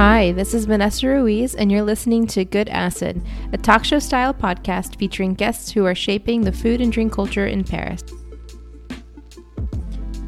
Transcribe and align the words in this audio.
Hi, 0.00 0.30
this 0.30 0.54
is 0.54 0.66
Vanessa 0.66 1.08
Ruiz, 1.08 1.56
and 1.56 1.72
you're 1.72 1.82
listening 1.82 2.28
to 2.28 2.44
Good 2.44 2.68
Acid, 2.68 3.20
a 3.52 3.58
talk 3.58 3.84
show 3.84 3.98
style 3.98 4.32
podcast 4.32 4.96
featuring 4.96 5.34
guests 5.34 5.72
who 5.72 5.84
are 5.86 5.94
shaping 5.96 6.42
the 6.42 6.52
food 6.52 6.80
and 6.80 6.92
drink 6.92 7.12
culture 7.12 7.48
in 7.48 7.64
Paris. 7.64 8.04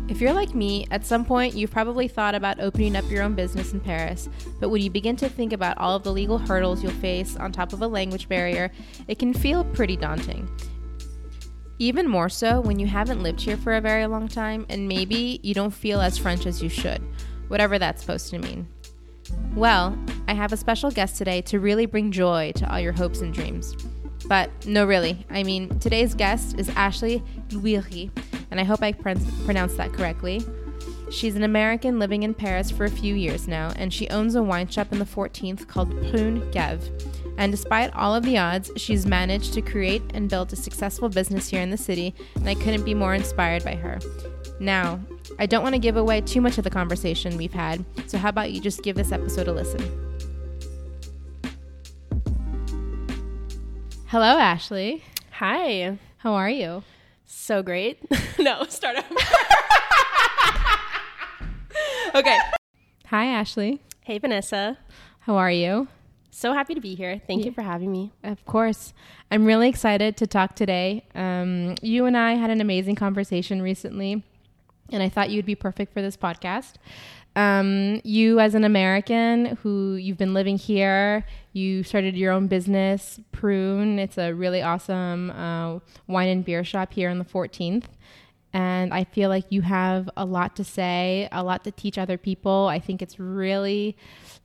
If 0.09 0.21
you're 0.21 0.33
like 0.33 0.57
me, 0.57 0.89
at 0.91 1.07
some 1.07 1.25
point 1.25 1.55
you've 1.55 1.71
probably 1.71 2.09
thought 2.09 2.35
about 2.35 2.59
opening 2.59 2.97
up 2.97 3.09
your 3.09 3.23
own 3.23 3.37
business 3.37 3.73
in 3.73 3.79
Paris, 3.79 4.29
but 4.59 4.71
when 4.71 4.83
you 4.83 4.91
begin 4.91 5.15
to 5.15 5.29
think 5.29 5.53
about 5.53 5.79
all 5.79 5.95
of 5.95 6.03
the 6.03 6.13
legal 6.13 6.39
hurdles 6.39 6.83
you'll 6.83 6.91
face 6.95 7.37
on 7.37 7.53
top 7.53 7.73
of 7.73 7.81
a 7.81 7.87
language 7.87 8.29
barrier, 8.29 8.73
it 9.07 9.21
can 9.21 9.33
feel 9.33 9.63
pretty 9.63 9.97
daunting. 9.97 10.51
Even 11.79 12.09
more 12.09 12.29
so 12.29 12.61
when 12.61 12.81
you 12.81 12.89
haven't 12.89 13.23
lived 13.23 13.41
here 13.41 13.57
for 13.57 13.75
a 13.75 13.81
very 13.81 14.09
long 14.09 14.27
time 14.27 14.67
and 14.69 14.89
maybe 14.89 15.39
you 15.45 15.55
don't 15.55 15.71
feel 15.71 16.01
as 16.01 16.19
French 16.19 16.45
as 16.45 16.61
you 16.61 16.69
should, 16.69 17.01
whatever 17.47 17.79
that's 17.79 18.01
supposed 18.01 18.31
to 18.31 18.39
mean. 18.41 18.67
Well, 19.55 19.99
I 20.29 20.35
have 20.35 20.53
a 20.53 20.57
special 20.57 20.91
guest 20.91 21.17
today 21.17 21.43
to 21.43 21.59
really 21.59 21.87
bring 21.87 22.13
joy 22.13 22.53
to 22.57 22.73
all 22.73 22.81
your 22.81 22.93
hopes 22.93 23.21
and 23.21 23.35
dreams. 23.35 23.77
But 24.27 24.51
no, 24.65 24.87
really, 24.87 25.27
I 25.29 25.43
mean, 25.43 25.77
today's 25.81 26.15
guest 26.15 26.59
is 26.59 26.69
Ashley 26.71 27.23
Lhuillery, 27.49 28.11
and 28.51 28.61
I 28.61 28.65
hope 28.65 28.83
I 28.83 28.93
pr- 28.93 29.19
pronounced 29.45 29.77
that 29.79 29.93
correctly. 29.93 30.41
She's 31.11 31.35
an 31.35 31.43
American 31.43 31.99
living 31.99 32.23
in 32.23 32.35
Paris 32.35 32.71
for 32.71 32.85
a 32.85 32.91
few 32.91 33.17
years 33.17 33.49
now, 33.49 33.73
and 33.75 33.93
she 33.93 34.09
owns 34.11 34.37
a 34.37 34.43
wine 34.43 34.69
shop 34.69 34.93
in 34.93 35.01
the 35.01 35.05
14th 35.05 35.67
called 35.67 35.91
Prune 36.11 36.49
Cave. 36.53 36.89
And 37.37 37.51
despite 37.51 37.93
all 37.95 38.15
of 38.15 38.23
the 38.23 38.39
odds, 38.39 38.71
she's 38.77 39.07
managed 39.07 39.53
to 39.55 39.63
create 39.63 40.03
and 40.15 40.31
build 40.31 40.53
a 40.53 40.57
successful 40.57 41.09
business 41.09 41.49
here 41.49 41.63
in 41.63 41.71
the 41.71 41.77
city, 41.77 42.15
and 42.37 42.49
I 42.49 42.55
couldn't 42.55 42.85
be 42.85 42.95
more 42.95 43.15
inspired 43.15 43.65
by 43.65 43.75
her. 43.75 43.99
Now, 44.61 45.01
I 45.39 45.47
don't 45.47 45.63
want 45.63 45.75
to 45.75 45.79
give 45.79 45.97
away 45.97 46.21
too 46.21 46.43
much 46.43 46.59
of 46.59 46.65
the 46.65 46.71
conversation 46.71 47.37
we've 47.39 47.53
had, 47.53 47.83
so 48.07 48.19
how 48.19 48.29
about 48.29 48.53
you 48.53 48.61
just 48.61 48.83
give 48.83 48.95
this 48.95 49.11
episode 49.11 49.49
a 49.49 49.53
listen? 49.53 49.81
Hello, 54.07 54.39
Ashley. 54.39 55.03
Hi. 55.33 55.99
How 56.19 56.35
are 56.35 56.51
you? 56.51 56.83
So 57.25 57.63
great. 57.63 57.99
no, 58.39 58.65
start 58.65 58.99
over. 58.99 59.07
okay. 62.17 62.39
Hi, 63.07 63.27
Ashley. 63.27 63.81
Hey, 64.03 64.19
Vanessa. 64.19 64.77
How 65.21 65.37
are 65.37 65.51
you? 65.51 65.89
So 66.33 66.53
happy 66.53 66.75
to 66.75 66.81
be 66.81 66.95
here. 66.95 67.21
Thank 67.27 67.41
Yeah. 67.41 67.47
you 67.47 67.53
for 67.53 67.63
having 67.63 67.91
me. 67.93 68.13
Of 68.23 68.45
course. 68.45 68.93
I'm 69.31 69.45
really 69.47 69.69
excited 69.69 70.17
to 70.19 70.27
talk 70.27 70.55
today. 70.55 71.05
Um, 71.15 71.77
you 71.83 72.05
and 72.07 72.17
I 72.17 72.35
had 72.35 72.51
an 72.51 72.61
amazing 72.61 72.97
conversation 72.97 73.63
recently, 73.63 74.23
and 74.93 75.03
I 75.03 75.09
thought 75.09 75.31
you'd 75.31 75.47
be 75.47 75.55
perfect 75.55 75.93
for 75.93 76.03
this 76.03 76.17
podcast. 76.17 76.75
Um, 77.37 78.01
you, 78.03 78.41
as 78.41 78.55
an 78.55 78.65
American 78.65 79.57
who 79.63 79.95
you've 79.95 80.19
been 80.19 80.35
living 80.35 80.59
here, 80.59 81.25
you 81.53 81.83
started 81.85 82.17
your 82.17 82.33
own 82.33 82.49
business, 82.49 83.21
Prune. 83.31 83.99
It's 83.99 84.19
a 84.19 84.33
really 84.33 84.63
awesome 84.63 85.31
uh, 85.31 85.79
wine 86.09 86.29
and 86.29 86.45
beer 86.45 86.65
shop 86.65 86.93
here 86.93 87.09
on 87.09 87.19
the 87.19 87.25
14th. 87.25 87.85
And 88.53 88.93
I 88.93 89.05
feel 89.05 89.29
like 89.29 89.45
you 89.51 89.63
have 89.63 90.11
a 90.17 90.25
lot 90.25 90.57
to 90.57 90.65
say, 90.65 91.29
a 91.31 91.45
lot 91.45 91.63
to 91.65 91.71
teach 91.71 91.99
other 91.99 92.19
people. 92.19 92.67
I 92.67 92.81
think 92.81 93.01
it's 93.01 93.21
really, 93.21 93.97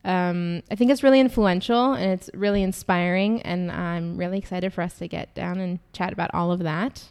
um, 0.04 0.62
I 0.70 0.76
think 0.76 0.92
it's 0.92 1.02
really 1.02 1.20
influential 1.20 1.94
and 1.94 2.12
it's 2.12 2.30
really 2.36 2.62
inspiring. 2.62 3.42
And 3.42 3.72
I'm 3.72 4.16
really 4.16 4.38
excited 4.38 4.74
for 4.74 4.84
us 4.84 5.00
to 5.00 5.08
get 5.08 5.34
down 5.34 5.60
and 5.60 5.80
chat 5.92 6.14
about 6.14 6.32
all 6.36 6.52
of 6.52 6.60
that. 6.60 7.10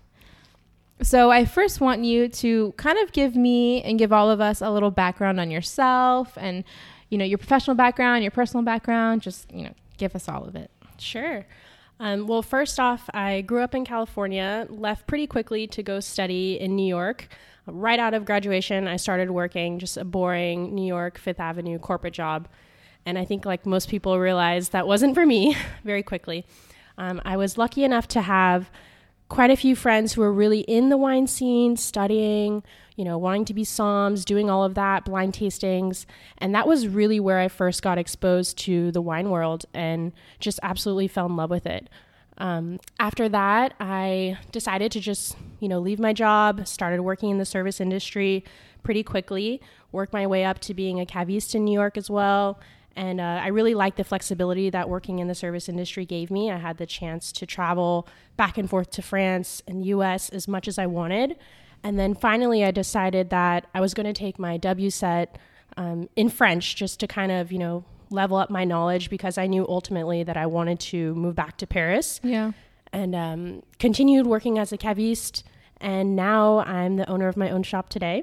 So 1.05 1.31
I 1.31 1.45
first 1.45 1.83
want 1.83 2.03
you 2.03 2.29
to 2.29 2.73
kind 2.79 2.99
of 2.99 3.13
give 3.13 3.37
me 3.37 3.83
and 3.83 3.99
give 3.99 4.11
all 4.11 4.31
of 4.31 4.41
us 4.41 4.63
a 4.63 4.71
little 4.71 4.91
background 4.91 5.39
on 5.39 5.51
yourself 5.51 6.33
and, 6.41 6.65
you 7.11 7.19
know, 7.19 7.27
your 7.27 7.37
professional 7.37 7.77
background, 7.77 8.25
your 8.25 8.31
personal 8.31 8.65
background. 8.65 9.21
Just, 9.21 9.53
you 9.53 9.65
know, 9.65 9.75
give 9.99 10.17
us 10.17 10.31
all 10.31 10.45
of 10.45 10.57
it. 10.57 10.71
Sure. 10.99 11.45
Um, 12.01 12.27
well, 12.27 12.41
first 12.41 12.81
off, 12.81 13.11
I 13.13 13.43
grew 13.43 13.61
up 13.61 13.75
in 13.75 13.85
California, 13.85 14.67
left 14.71 15.07
pretty 15.07 15.27
quickly 15.27 15.67
to 15.69 15.83
go 15.83 16.01
study 16.01 16.59
in 16.59 16.75
New 16.75 16.87
York. 16.87 17.29
Right 17.67 17.99
out 17.99 18.15
of 18.15 18.25
graduation, 18.25 18.89
I 18.89 18.97
started 18.97 19.31
working 19.31 19.79
just 19.79 19.99
a 19.99 20.05
boring 20.05 20.75
New 20.75 20.87
York 20.87 21.19
Fifth 21.19 21.41
Avenue 21.41 21.79
corporate 21.79 22.15
job. 22.15 22.49
And 23.05 23.19
I 23.19 23.27
think, 23.27 23.45
like 23.45 23.67
most 23.67 23.91
people, 23.91 24.19
realized 24.19 24.73
that 24.73 24.87
wasn't 24.87 25.15
for 25.15 25.27
me 25.27 25.55
very 25.85 26.03
quickly. 26.03 26.47
Um, 26.97 27.21
I 27.27 27.37
was 27.37 27.59
lucky 27.59 27.85
enough 27.85 28.09
to 28.09 28.23
have 28.23 28.71
quite 29.29 29.51
a 29.51 29.57
few 29.57 29.75
friends 29.75 30.13
who 30.13 30.21
were 30.21 30.33
really 30.33 30.61
in 30.61 30.89
the 30.91 30.97
wine 30.97 31.27
scene, 31.27 31.77
studying, 31.77 32.63
you 32.97 33.05
know, 33.05 33.19
wanting 33.19 33.45
to 33.47 33.55
be 33.55 33.65
somms, 33.65 34.25
doing 34.25 34.51
all 34.51 34.65
of 34.65 34.75
that, 34.75 35.05
blind 35.05 35.33
tastings. 35.33 36.07
And 36.39 36.55
that 36.55 36.69
was 36.69 36.87
really 36.87 37.19
where 37.19 37.39
I 37.39 37.49
first 37.49 37.83
got 37.83 37.99
exposed 37.99 38.59
to 38.59 38.93
the 38.93 39.03
wine 39.03 39.31
world 39.31 39.65
and 39.75 40.13
just 40.39 40.61
absolutely 40.63 41.09
fell 41.09 41.27
in 41.27 41.37
love 41.37 41.51
with 41.51 41.67
it. 41.67 41.89
Um, 42.39 42.81
after 42.99 43.29
that, 43.29 43.75
I 43.81 44.39
decided 44.53 44.93
to 44.93 45.01
just, 45.01 45.37
you 45.61 45.69
know, 45.69 45.79
leave 45.79 46.01
my 46.01 46.13
job, 46.13 46.67
started 46.67 47.01
working 47.03 47.31
in 47.31 47.39
the 47.39 47.45
service 47.45 47.81
industry 47.81 48.45
pretty 48.83 49.03
quickly, 49.03 49.61
worked 49.93 50.13
my 50.13 50.27
way 50.27 50.45
up 50.45 50.59
to 50.61 50.75
being 50.75 51.01
a 51.01 51.07
caviste 51.07 51.55
in 51.55 51.65
New 51.65 51.73
York 51.73 51.97
as 51.97 52.11
well. 52.11 52.59
And 52.97 53.21
uh, 53.21 53.41
I 53.43 53.49
really 53.49 53.75
liked 53.75 53.97
the 53.97 54.05
flexibility 54.05 54.71
that 54.71 54.89
working 54.89 55.19
in 55.19 55.27
the 55.27 55.35
service 55.35 55.69
industry 55.69 56.07
gave 56.07 56.31
me. 56.31 56.51
I 56.51 56.59
had 56.59 56.79
the 56.79 56.87
chance 56.87 57.33
to 57.33 57.47
travel 57.47 58.07
back 58.37 58.57
and 58.57 58.71
forth 58.71 58.91
to 58.93 59.03
France 59.03 59.63
and 59.67 59.81
the 59.83 59.87
US 59.87 60.29
as 60.29 60.47
much 60.47 60.69
as 60.69 60.79
I 60.79 60.87
wanted. 60.87 61.37
And 61.83 61.99
then 61.99 62.15
finally, 62.15 62.65
I 62.65 62.71
decided 62.71 63.31
that 63.31 63.67
I 63.75 63.81
was 63.81 63.95
going 63.95 64.07
to 64.07 64.13
take 64.13 64.39
my 64.39 64.59
WSET 64.59 65.27
um, 65.77 66.09
in 66.15 66.29
French 66.29 66.77
just 66.77 67.01
to 67.01 67.07
kind 67.09 67.33
of, 67.33 67.51
you 67.51 67.59
know, 67.59 67.85
level 68.11 68.37
up 68.37 68.49
my 68.49 68.65
knowledge 68.65 69.11
because 69.11 69.37
I 69.39 69.47
knew 69.49 69.67
ultimately 69.69 70.23
that 70.23 70.37
I 70.37 70.47
wanted 70.47 70.79
to 70.81 71.15
move 71.17 71.35
back 71.35 71.57
to 71.59 71.67
Paris 71.67 72.21
Yeah. 72.23 72.53
and 72.93 73.15
um, 73.15 73.63
continued 73.81 74.27
working 74.27 74.57
as 74.59 74.73
a 74.73 74.79
caviste. 74.79 75.43
And 75.81 76.15
now 76.15 76.61
I'm 76.61 76.97
the 76.97 77.09
owner 77.11 77.27
of 77.27 77.37
my 77.37 77.51
own 77.51 77.65
shop 77.65 77.89
today. 77.89 78.23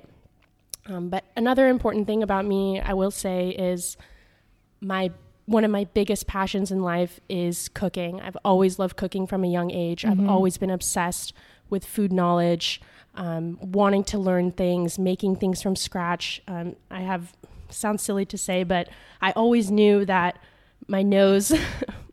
Um, 0.87 1.09
but 1.09 1.25
another 1.35 1.67
important 1.67 2.07
thing 2.07 2.23
about 2.23 2.45
me, 2.45 2.79
I 2.79 2.93
will 2.93 3.11
say, 3.11 3.49
is 3.49 3.97
my 4.81 5.11
one 5.45 5.63
of 5.65 5.71
my 5.71 5.83
biggest 5.93 6.27
passions 6.27 6.71
in 6.71 6.81
life 6.81 7.19
is 7.27 7.67
cooking. 7.69 8.21
I've 8.21 8.37
always 8.45 8.79
loved 8.79 8.95
cooking 8.95 9.27
from 9.27 9.43
a 9.43 9.47
young 9.47 9.69
age. 9.71 10.05
I've 10.05 10.27
always 10.29 10.57
been 10.57 10.69
obsessed 10.69 11.33
with 11.69 11.83
food 11.83 12.13
knowledge, 12.13 12.79
um, 13.15 13.57
wanting 13.61 14.03
to 14.05 14.17
learn 14.19 14.51
things, 14.51 14.97
making 14.97 15.35
things 15.37 15.61
from 15.61 15.75
scratch. 15.75 16.41
Um, 16.47 16.75
I 16.89 17.01
have 17.01 17.33
sounds 17.69 18.01
silly 18.03 18.25
to 18.27 18.37
say, 18.37 18.63
but 18.63 18.87
I 19.21 19.31
always 19.31 19.71
knew 19.71 20.05
that 20.05 20.37
my 20.87 21.01
nose 21.01 21.51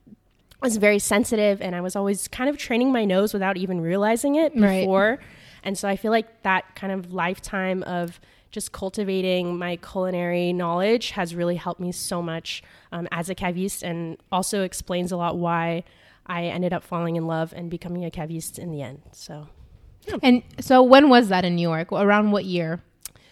was 0.63 0.77
very 0.77 0.99
sensitive, 0.99 1.61
and 1.63 1.77
I 1.77 1.81
was 1.81 1.95
always 1.95 2.27
kind 2.29 2.51
of 2.51 2.57
training 2.57 2.91
my 2.91 3.05
nose 3.05 3.33
without 3.33 3.57
even 3.57 3.81
realizing 3.81 4.35
it 4.35 4.53
Right. 4.57 4.81
before. 4.81 5.19
And 5.63 5.77
so 5.79 5.89
I 5.89 5.97
feel 5.97 6.11
like 6.11 6.43
that 6.43 6.75
kind 6.75 6.93
of 6.93 7.13
lifetime 7.13 7.83
of 7.85 8.19
just 8.51 8.73
cultivating 8.73 9.59
my 9.59 9.77
culinary 9.77 10.53
knowledge 10.53 11.11
has 11.11 11.35
really 11.35 11.57
helped 11.57 11.81
me 11.81 11.93
so 11.93 12.23
much 12.23 12.63
um, 12.93 13.07
as 13.13 13.29
a 13.29 13.35
caviste 13.35 13.83
and 13.83 14.17
also 14.33 14.63
explains 14.63 15.13
a 15.13 15.17
lot 15.17 15.37
why 15.37 15.85
I 16.27 16.45
ended 16.45 16.73
up 16.73 16.83
falling 16.83 17.17
in 17.17 17.27
love 17.27 17.53
and 17.57 17.71
becoming 17.71 18.05
a 18.05 18.11
caviste 18.11 18.59
in 18.59 18.71
the 18.71 18.83
end. 18.83 19.03
So, 19.13 19.49
And 20.23 20.43
so 20.61 20.83
when 20.83 21.09
was 21.09 21.29
that 21.29 21.45
in 21.45 21.57
New 21.57 21.69
York? 21.69 21.93
Around 21.93 22.31
what 22.33 22.45
year? 22.45 22.81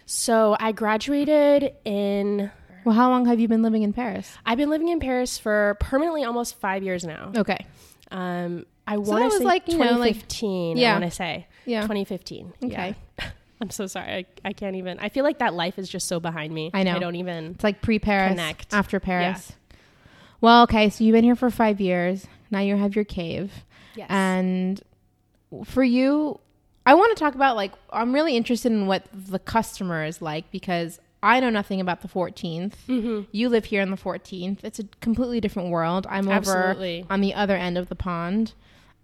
so 0.09 0.56
I 0.60 0.72
graduated 0.72 1.75
in. 1.84 2.50
Well, 2.84 2.94
how 2.94 3.10
long 3.10 3.27
have 3.27 3.41
you 3.41 3.48
been 3.48 3.62
living 3.62 3.83
in 3.83 3.93
Paris? 3.93 4.31
I've 4.47 4.59
been 4.59 4.71
living 4.71 4.88
in 4.88 5.00
Paris 5.00 5.38
for 5.38 5.77
permanently 5.81 6.22
almost 6.22 6.54
five 6.60 6.84
years 6.84 7.04
now. 7.04 7.33
Okay. 7.37 7.66
Um, 8.12 8.65
I 8.87 8.93
that 8.94 9.00
want 9.00 9.25
was 9.25 9.33
to 9.34 9.38
say 9.41 9.44
like, 9.44 9.66
you 9.69 9.78
know, 9.78 9.84
like- 9.98 10.15
2015. 10.15 10.77
Yeah. 10.77 10.91
I 10.91 10.98
want 11.00 11.10
to 11.10 11.16
say 11.16 11.47
Yeah. 11.65 11.81
2015. 11.83 12.53
Okay. 12.66 12.94
Yeah. 13.19 13.25
I'm 13.61 13.71
so 13.71 13.86
sorry. 13.86 14.07
I, 14.13 14.27
I 14.45 14.53
can't 14.53 14.77
even. 14.77 14.98
I 14.98 15.09
feel 15.09 15.25
like 15.25 15.39
that 15.39 15.54
life 15.54 15.78
is 15.78 15.89
just 15.89 16.09
so 16.09 16.21
behind 16.21 16.53
me. 16.53 16.71
I 16.75 16.83
know. 16.83 16.97
I 16.97 16.98
don't 16.98 17.16
even. 17.16 17.53
It's 17.53 17.65
like 17.65 17.80
pre 17.80 17.98
Paris, 17.98 18.30
Connect. 18.30 18.75
after 18.75 19.01
Paris. 19.01 19.53
Well, 20.41 20.63
okay, 20.65 20.91
so 20.91 21.03
you've 21.03 21.15
been 21.15 21.25
here 21.25 21.36
for 21.36 21.51
five 21.51 21.80
years. 21.80 22.27
Now 22.51 22.60
you 22.60 22.77
have 22.77 22.95
your 22.95 23.04
cave. 23.04 23.53
Yes. 23.95 24.09
And 24.10 24.80
for 25.65 25.83
you, 25.83 26.39
I 26.84 26.95
want 26.95 27.16
to 27.16 27.21
talk 27.21 27.34
about 27.34 27.57
like, 27.57 27.72
I'm 27.91 28.13
really 28.13 28.36
interested 28.36 28.71
in 28.71 28.86
what 28.86 29.07
the 29.13 29.39
customer 29.39 30.04
is 30.04 30.21
like 30.21 30.51
because 30.51 31.01
I 31.22 31.41
know 31.41 31.51
nothing 31.51 31.80
about 31.80 32.03
the 32.03 32.09
14th. 32.09 32.75
Mm-hmm. 32.89 33.22
You 33.33 33.48
live 33.48 33.65
here 33.65 33.80
in 33.80 33.91
the 33.91 33.97
14th. 33.97 34.63
It's 34.63 34.78
a 34.78 34.84
completely 35.01 35.41
different 35.41 35.71
world. 35.71 36.07
I'm 36.09 36.28
Absolutely. 36.28 37.01
over 37.01 37.13
on 37.13 37.21
the 37.22 37.34
other 37.34 37.57
end 37.57 37.78
of 37.78 37.89
the 37.89 37.97
pond. 37.97 38.53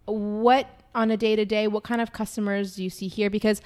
What 0.04 0.68
on 0.94 1.10
a 1.10 1.16
day 1.16 1.36
to 1.36 1.44
day, 1.44 1.66
what 1.66 1.84
kind 1.84 2.00
of 2.00 2.12
customers 2.12 2.76
do 2.76 2.84
you 2.84 2.90
see 2.90 3.08
here? 3.08 3.30
Because 3.30 3.62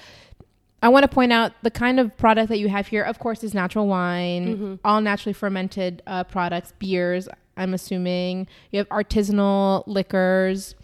I 0.86 0.88
want 0.88 1.02
to 1.02 1.08
point 1.08 1.32
out 1.32 1.52
the 1.62 1.70
kind 1.72 1.98
of 1.98 2.16
product 2.16 2.48
that 2.48 2.60
you 2.60 2.68
have 2.68 2.86
here, 2.86 3.02
of 3.02 3.18
course, 3.18 3.42
is 3.42 3.52
natural 3.52 3.88
wine, 3.88 4.46
Mm-hmm. 4.46 4.74
all 4.84 5.00
naturally 5.00 5.32
fermented 5.32 6.00
uh, 6.06 6.22
products, 6.22 6.74
beers, 6.78 7.28
I'm 7.56 7.74
assuming. 7.74 8.46
You 8.70 8.78
have 8.78 8.88
artisanal 8.90 9.82
liquors, 9.88 10.76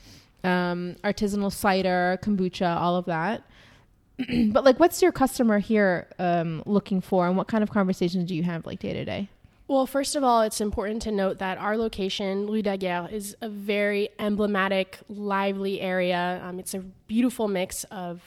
um, 0.43 0.96
artisanal 1.04 1.52
cider, 1.52 2.19
kombucha, 2.20 2.76
all 2.76 2.96
of 2.96 3.04
that. 3.04 3.44
but 4.50 4.64
like, 4.64 4.81
what's 4.81 5.00
your 5.00 5.12
customer 5.12 5.60
here 5.60 6.08
um, 6.19 6.64
looking 6.66 7.00
for, 7.00 7.28
and 7.28 7.37
what 7.37 7.46
kind 7.46 7.62
of 7.62 7.70
conversations 7.70 8.28
do 8.28 8.34
you 8.34 8.43
have 8.43 8.66
like 8.66 8.81
day 8.81 8.93
to 8.93 9.04
day? 9.04 9.28
Well, 9.69 9.87
first 9.87 10.16
of 10.16 10.25
all, 10.25 10.43
it's 10.43 10.60
important 10.60 11.00
to 11.02 11.12
note 11.12 11.38
that 11.38 11.58
our 11.58 11.76
location, 11.76 12.49
Rue 12.49 12.62
Daguerre, 12.62 13.08
is 13.12 13.37
a 13.40 13.49
very 13.49 14.08
emblematic, 14.19 14.99
lively 15.08 15.81
area. 15.81 16.43
Um, 16.44 16.58
it's 16.58 16.75
a 16.75 16.81
beautiful 17.06 17.46
mix 17.46 17.84
of 17.84 18.20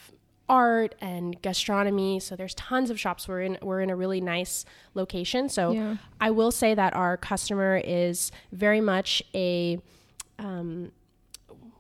art 0.48 0.94
and 1.02 1.42
gastronomy. 1.42 2.20
So 2.20 2.36
there's 2.36 2.54
tons 2.56 2.90
of 2.90 3.00
shops. 3.00 3.28
We're 3.28 3.42
in 3.42 3.58
we're 3.62 3.82
in 3.82 3.90
a 3.90 3.96
really 3.96 4.22
nice 4.22 4.66
location. 4.94 5.50
So 5.50 5.72
Yeah. 5.72 5.98
I 6.22 6.32
will 6.32 6.52
say 6.52 6.74
that 6.76 6.94
our 6.94 7.18
customer 7.18 7.82
is 7.84 8.32
very 8.52 8.82
much 8.82 9.24
a 9.34 9.80
um, 10.40 10.92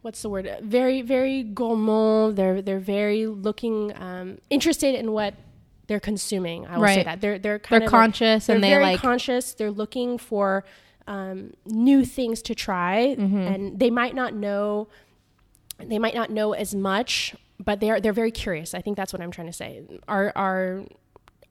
what's 0.01 0.21
the 0.21 0.29
word? 0.29 0.49
Very 0.61 1.01
very 1.01 1.43
gourmand. 1.43 2.37
They're 2.37 2.61
they're 2.61 2.79
very 2.79 3.27
looking 3.27 3.93
um, 3.95 4.39
interested 4.49 4.95
in 4.95 5.11
what 5.11 5.35
they're 5.87 5.99
consuming. 5.99 6.65
I 6.65 6.77
will 6.79 6.87
say 6.87 7.03
that 7.03 7.21
they're 7.21 7.37
they're 7.37 7.59
They're 7.59 7.59
kind 7.59 7.83
of 7.83 7.87
a- 7.87 7.91
conscious 7.91 8.47
they're 8.47 8.55
and 8.55 8.63
they 8.63 8.69
very 8.71 8.83
like 8.83 8.99
conscious. 8.99 9.53
They're 9.53 9.69
looking 9.71 10.17
for 10.17 10.63
um, 11.07 11.53
new 11.67 12.03
things 12.03 12.41
to 12.43 12.55
try, 12.55 13.15
Mm-hmm. 13.19 13.37
and 13.37 13.79
they 13.79 13.91
might 13.91 14.15
not 14.15 14.33
know. 14.33 14.87
They 15.77 15.99
might 15.99 16.15
not 16.15 16.31
know 16.31 16.53
as 16.53 16.73
much, 16.73 17.35
but 17.63 17.79
they're 17.79 17.99
they're 17.99 18.13
very 18.13 18.31
curious. 18.31 18.73
I 18.73 18.81
think 18.81 18.97
that's 18.97 19.13
what 19.13 19.21
I'm 19.21 19.31
trying 19.31 19.47
to 19.47 19.53
say. 19.53 19.83
Our 20.07 20.31
our 20.35 20.85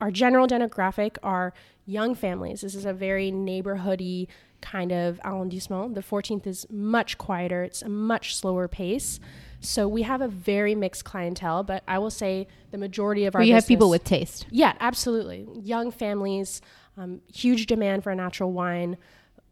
our 0.00 0.10
general 0.10 0.46
demographic 0.46 1.16
are 1.22 1.54
young 1.86 2.14
families. 2.14 2.60
This 2.62 2.74
is 2.74 2.84
a 2.84 2.92
very 2.92 3.30
neighborhoody 3.30 4.26
kind 4.60 4.92
of 4.92 5.20
arrondissement. 5.24 5.94
The 5.94 6.00
14th 6.00 6.46
is 6.46 6.66
much 6.70 7.18
quieter. 7.18 7.62
It's 7.62 7.82
a 7.82 7.88
much 7.88 8.34
slower 8.34 8.66
pace. 8.66 9.20
So 9.60 9.86
we 9.86 10.02
have 10.02 10.20
a 10.20 10.28
very 10.28 10.74
mixed 10.74 11.04
clientele, 11.04 11.62
but 11.62 11.82
I 11.86 11.98
will 11.98 12.10
say 12.10 12.48
the 12.70 12.78
majority 12.78 13.26
of 13.26 13.34
our 13.34 13.42
you 13.42 13.54
have 13.54 13.66
people 13.66 13.90
with 13.90 14.04
taste. 14.04 14.46
yeah, 14.50 14.74
absolutely. 14.80 15.46
Young 15.54 15.90
families, 15.90 16.60
um, 16.96 17.20
huge 17.32 17.66
demand 17.66 18.04
for 18.04 18.10
a 18.10 18.16
natural 18.16 18.52
wine, 18.52 18.96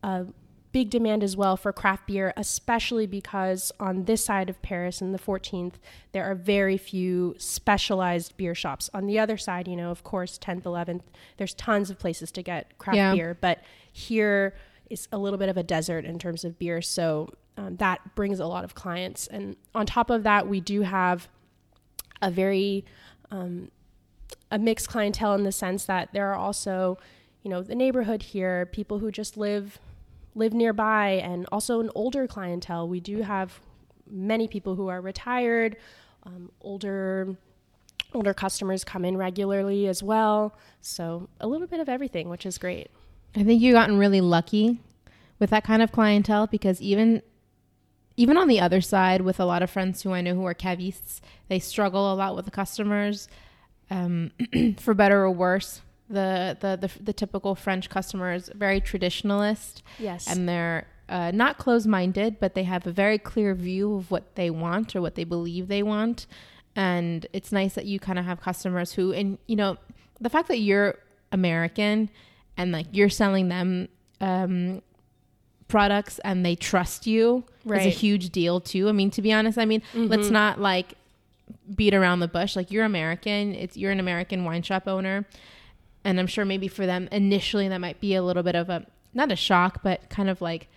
uh, 0.02 0.25
big 0.72 0.88
demand 0.90 1.22
as 1.22 1.36
well 1.36 1.56
for 1.56 1.72
craft 1.72 2.06
beer, 2.06 2.32
especially 2.36 3.06
because 3.06 3.70
on 3.78 4.04
this 4.04 4.24
side 4.24 4.48
of 4.48 4.60
Paris 4.62 5.00
in 5.02 5.12
the 5.12 5.19
14th, 5.19 5.74
there 6.12 6.24
are 6.24 6.34
very 6.34 6.76
few 6.78 7.34
specialized 7.38 8.36
beer 8.38 8.54
shops. 8.54 8.88
On 8.94 9.06
the 9.06 9.19
other 9.19 9.36
side, 9.36 9.69
you 9.69 9.76
know, 9.76 9.90
of 9.90 10.02
course, 10.02 10.38
10th, 10.38 10.62
11th, 10.62 11.02
there's 11.36 11.52
tons 11.54 11.90
of 11.90 11.98
places 11.98 12.32
to 12.32 12.42
get 12.42 12.78
craft 12.78 12.96
Yeah. 12.96 13.14
beer, 13.14 13.36
but 13.40 13.60
here 13.92 14.54
is 14.88 15.08
a 15.12 15.19
little 15.19 15.38
bit 15.38 15.48
of 15.50 15.56
a 15.56 15.62
desert 15.62 16.04
in 16.04 16.19
terms 16.19 16.44
of 16.44 16.58
beer. 16.58 16.80
So 16.80 17.28
um, 17.58 17.76
that 17.76 18.14
brings 18.14 18.40
a 18.40 18.46
lot 18.46 18.64
of 18.64 18.75
clients. 18.75 19.26
And 19.26 19.56
on 19.75 19.84
top 19.84 20.08
of 20.08 20.22
that, 20.22 20.48
we 20.48 20.60
do 20.60 20.82
have 20.82 21.28
a 22.22 22.30
very 22.30 22.84
um, 23.30 23.70
a 24.50 24.58
mixed 24.58 24.88
clientele 24.88 25.34
in 25.34 25.44
the 25.44 25.52
sense 25.52 25.84
that 25.86 26.12
there 26.12 26.30
are 26.30 26.34
also, 26.36 26.98
you 27.42 27.50
know, 27.50 27.62
the 27.62 27.75
neighborhood 27.75 28.22
here, 28.22 28.66
people 28.66 28.98
who 29.00 29.10
just 29.10 29.36
live 29.36 29.78
live 30.34 30.52
nearby, 30.52 31.20
and 31.23 31.46
also 31.52 31.81
an 31.81 31.90
older 31.94 32.26
clientele. 32.26 32.88
We 32.88 33.00
do 33.00 33.23
have 33.23 33.61
many 34.11 34.49
people 34.49 34.75
who 34.75 34.88
are 34.88 35.00
retired, 35.00 35.76
um, 36.25 36.50
older 36.61 37.37
older 38.14 38.34
customers 38.34 38.84
come 38.84 39.05
in 39.06 39.17
regularly 39.17 39.87
as 39.87 40.02
well. 40.02 40.55
So 40.82 41.29
a 41.40 41.46
little 41.46 41.67
bit 41.67 41.81
of 41.81 41.88
everything, 41.88 42.29
which 42.29 42.44
is 42.44 42.58
great. 42.58 42.90
I 43.34 43.43
think 43.43 43.62
you've 43.62 43.73
gotten 43.73 43.99
really 43.99 44.20
lucky 44.20 44.81
with 45.38 45.49
that 45.50 45.64
kind 45.64 45.81
of 45.82 45.93
clientele 45.93 46.46
because 46.46 46.81
even 46.82 47.23
even 48.17 48.37
on 48.37 48.46
the 48.46 48.61
other 48.61 48.82
side, 48.82 49.23
with 49.23 49.40
a 49.40 49.44
lot 49.46 49.62
of 49.62 49.70
friends 49.70 50.02
who 50.02 50.12
I 50.12 50.20
know 50.20 50.35
who 50.35 50.44
are 50.44 50.55
cavistes, 50.55 51.20
they 51.49 51.58
struggle 51.58 52.12
a 52.12 52.14
lot 52.14 52.37
with 52.37 52.44
the 52.44 52.50
customers, 52.50 53.26
um, 53.90 54.32
for 54.78 54.93
better 54.93 55.23
or 55.23 55.31
worse. 55.31 55.81
The, 56.12 56.56
the 56.61 56.76
the 56.87 57.03
the 57.03 57.12
typical 57.12 57.55
French 57.55 57.88
customer 57.88 58.32
is 58.32 58.50
very 58.55 58.81
traditionalist, 58.81 59.82
Yes. 59.99 60.29
and 60.29 60.49
they're 60.49 60.87
uh, 61.09 61.31
not 61.32 61.59
closed 61.59 61.87
minded, 61.87 62.38
but 62.38 62.55
they 62.55 62.64
have 62.64 62.87
a 62.87 62.93
very 62.93 63.19
clear 63.19 63.55
view 63.55 63.94
of 63.97 64.11
what 64.11 64.35
they 64.37 64.50
want 64.50 64.94
or 64.94 65.00
what 65.00 65.14
they 65.14 65.25
believe 65.25 65.69
they 65.69 65.82
want. 65.82 66.26
And 66.76 67.26
it's 67.32 67.50
nice 67.53 67.75
that 67.75 67.87
you 67.87 67.99
kind 67.99 68.19
of 68.19 68.25
have 68.25 68.41
customers 68.41 68.93
who, 68.93 69.12
and 69.12 69.38
you 69.47 69.56
know, 69.56 69.76
the 70.20 70.31
fact 70.31 70.49
that 70.49 70.59
you're 70.61 70.97
American 71.32 72.09
and 72.56 72.73
like 72.73 72.87
you're 72.93 73.09
selling 73.11 73.49
them 73.49 73.88
um, 74.20 74.81
products 75.69 76.19
and 76.20 76.44
they 76.44 76.55
trust 76.55 77.06
you 77.06 77.44
is 77.64 77.87
a 77.87 77.91
huge 77.91 78.31
deal 78.31 78.61
too. 78.61 78.88
I 78.88 78.93
mean, 78.93 79.11
to 79.12 79.23
be 79.23 79.32
honest, 79.32 79.59
I 79.59 79.64
mean, 79.64 79.82
let's 79.94 80.29
not 80.31 80.61
like 80.61 80.94
beat 81.75 81.94
around 81.94 82.20
the 82.20 82.29
bush. 82.29 82.56
Like 82.56 82.70
you're 82.70 82.85
American, 82.85 83.55
it's 83.55 83.76
you're 83.76 83.93
an 83.93 84.00
American 84.00 84.44
wine 84.44 84.62
shop 84.62 84.87
owner, 84.87 85.26
and 86.04 86.19
I'm 86.19 86.26
sure 86.26 86.44
maybe 86.44 86.69
for 86.69 86.87
them 86.87 87.08
initially 87.12 87.69
that 87.69 87.78
might 87.78 88.00
be 88.00 88.14
a 88.14 88.22
little 88.22 88.43
bit 88.43 88.54
of 88.54 88.69
a 88.69 88.87
not 89.14 89.31
a 89.31 89.37
shock, 89.37 89.82
but 89.82 90.08
kind 90.08 90.31
of 90.31 90.40
like 90.40 90.69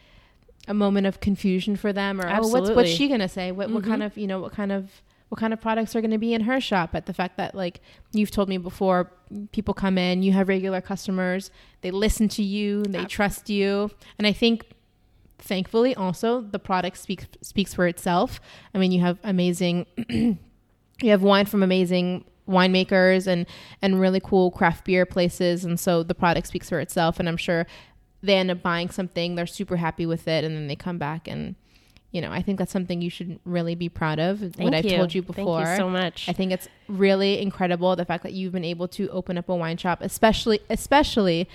a 0.67 0.73
moment 0.73 1.07
of 1.07 1.19
confusion 1.19 1.75
for 1.75 1.93
them. 1.93 2.19
Or 2.19 2.27
oh, 2.27 2.47
what's 2.47 2.69
what's 2.69 2.89
she 2.89 3.07
gonna 3.07 3.29
say? 3.29 3.51
What 3.51 3.69
what 3.69 3.81
mm-hmm. 3.81 3.91
kind 3.91 4.03
of 4.03 4.17
you 4.17 4.27
know 4.27 4.39
what 4.39 4.53
kind 4.53 4.71
of 4.71 5.01
what 5.29 5.39
kind 5.39 5.53
of 5.53 5.61
products 5.61 5.95
are 5.95 6.01
going 6.01 6.11
to 6.11 6.17
be 6.17 6.33
in 6.33 6.41
her 6.41 6.61
shop? 6.61 6.91
But 6.91 7.07
the 7.07 7.13
fact 7.13 7.37
that 7.37 7.55
like 7.55 7.81
you've 8.11 8.31
told 8.31 8.47
me 8.47 8.57
before, 8.57 9.11
people 9.51 9.73
come 9.73 9.97
in, 9.97 10.21
you 10.21 10.33
have 10.33 10.47
regular 10.47 10.81
customers, 10.81 11.49
they 11.81 11.91
listen 11.91 12.27
to 12.29 12.43
you, 12.43 12.83
they 12.83 13.05
trust 13.05 13.49
you, 13.49 13.91
and 14.17 14.27
I 14.27 14.33
think 14.33 14.65
thankfully 15.37 15.93
also 15.93 16.41
the 16.41 16.59
product 16.59 16.97
speaks 16.97 17.25
speaks 17.41 17.73
for 17.73 17.87
itself. 17.87 18.39
I 18.73 18.77
mean, 18.77 18.91
you 18.91 19.01
have 19.01 19.17
amazing 19.23 19.85
you 20.09 21.09
have 21.09 21.23
wine 21.23 21.45
from 21.45 21.63
amazing 21.63 22.25
winemakers 22.47 23.27
and 23.27 23.45
and 23.81 23.99
really 23.99 24.19
cool 24.19 24.51
craft 24.51 24.85
beer 24.85 25.05
places. 25.05 25.65
And 25.65 25.79
so 25.79 26.03
the 26.03 26.15
product 26.15 26.47
speaks 26.47 26.69
for 26.69 26.79
itself. 26.79 27.19
And 27.19 27.27
I'm 27.27 27.37
sure 27.37 27.65
they 28.25 28.35
end 28.35 28.51
up 28.51 28.61
buying 28.61 28.89
something 28.89 29.35
they're 29.35 29.45
super 29.45 29.77
happy 29.77 30.05
with 30.05 30.27
it 30.27 30.43
and 30.43 30.55
then 30.55 30.67
they 30.67 30.75
come 30.75 30.97
back 30.97 31.27
and 31.27 31.55
you 32.11 32.21
know 32.21 32.31
I 32.31 32.41
think 32.41 32.59
that's 32.59 32.71
something 32.71 33.01
you 33.01 33.09
should 33.09 33.39
really 33.45 33.75
be 33.75 33.89
proud 33.89 34.19
of 34.19 34.41
what 34.41 34.55
Thank 34.55 34.73
I've 34.73 34.85
told 34.85 35.13
you 35.13 35.21
before 35.21 35.63
Thank 35.63 35.77
you 35.77 35.83
so 35.83 35.89
much. 35.89 36.29
I 36.29 36.33
think 36.33 36.51
it's 36.51 36.67
really 36.87 37.41
incredible 37.41 37.95
the 37.95 38.05
fact 38.05 38.23
that 38.23 38.33
you've 38.33 38.53
been 38.53 38.65
able 38.65 38.87
to 38.89 39.09
open 39.09 39.37
up 39.37 39.49
a 39.49 39.55
wine 39.55 39.77
shop, 39.77 39.99
especially 40.01 40.59
especially 40.69 41.47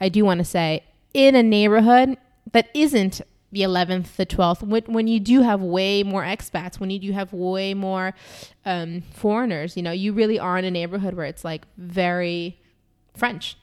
I 0.00 0.08
do 0.08 0.24
want 0.24 0.38
to 0.38 0.44
say 0.44 0.84
in 1.12 1.34
a 1.34 1.42
neighborhood 1.42 2.16
that 2.52 2.70
isn't 2.74 3.20
the 3.56 3.62
11th, 3.62 4.16
the 4.16 4.26
12th, 4.26 4.62
when, 4.62 4.82
when 4.84 5.06
you 5.06 5.18
do 5.18 5.40
have 5.40 5.62
way 5.62 6.02
more 6.02 6.22
expats, 6.22 6.78
when 6.78 6.90
you 6.90 6.98
do 6.98 7.12
have 7.12 7.32
way 7.32 7.72
more 7.72 8.14
um, 8.66 9.02
foreigners, 9.14 9.78
you 9.78 9.82
know, 9.82 9.92
you 9.92 10.12
really 10.12 10.38
are 10.38 10.58
in 10.58 10.66
a 10.66 10.70
neighborhood 10.70 11.14
where 11.14 11.24
it's 11.24 11.42
like 11.42 11.62
very 11.78 12.60
French, 13.16 13.56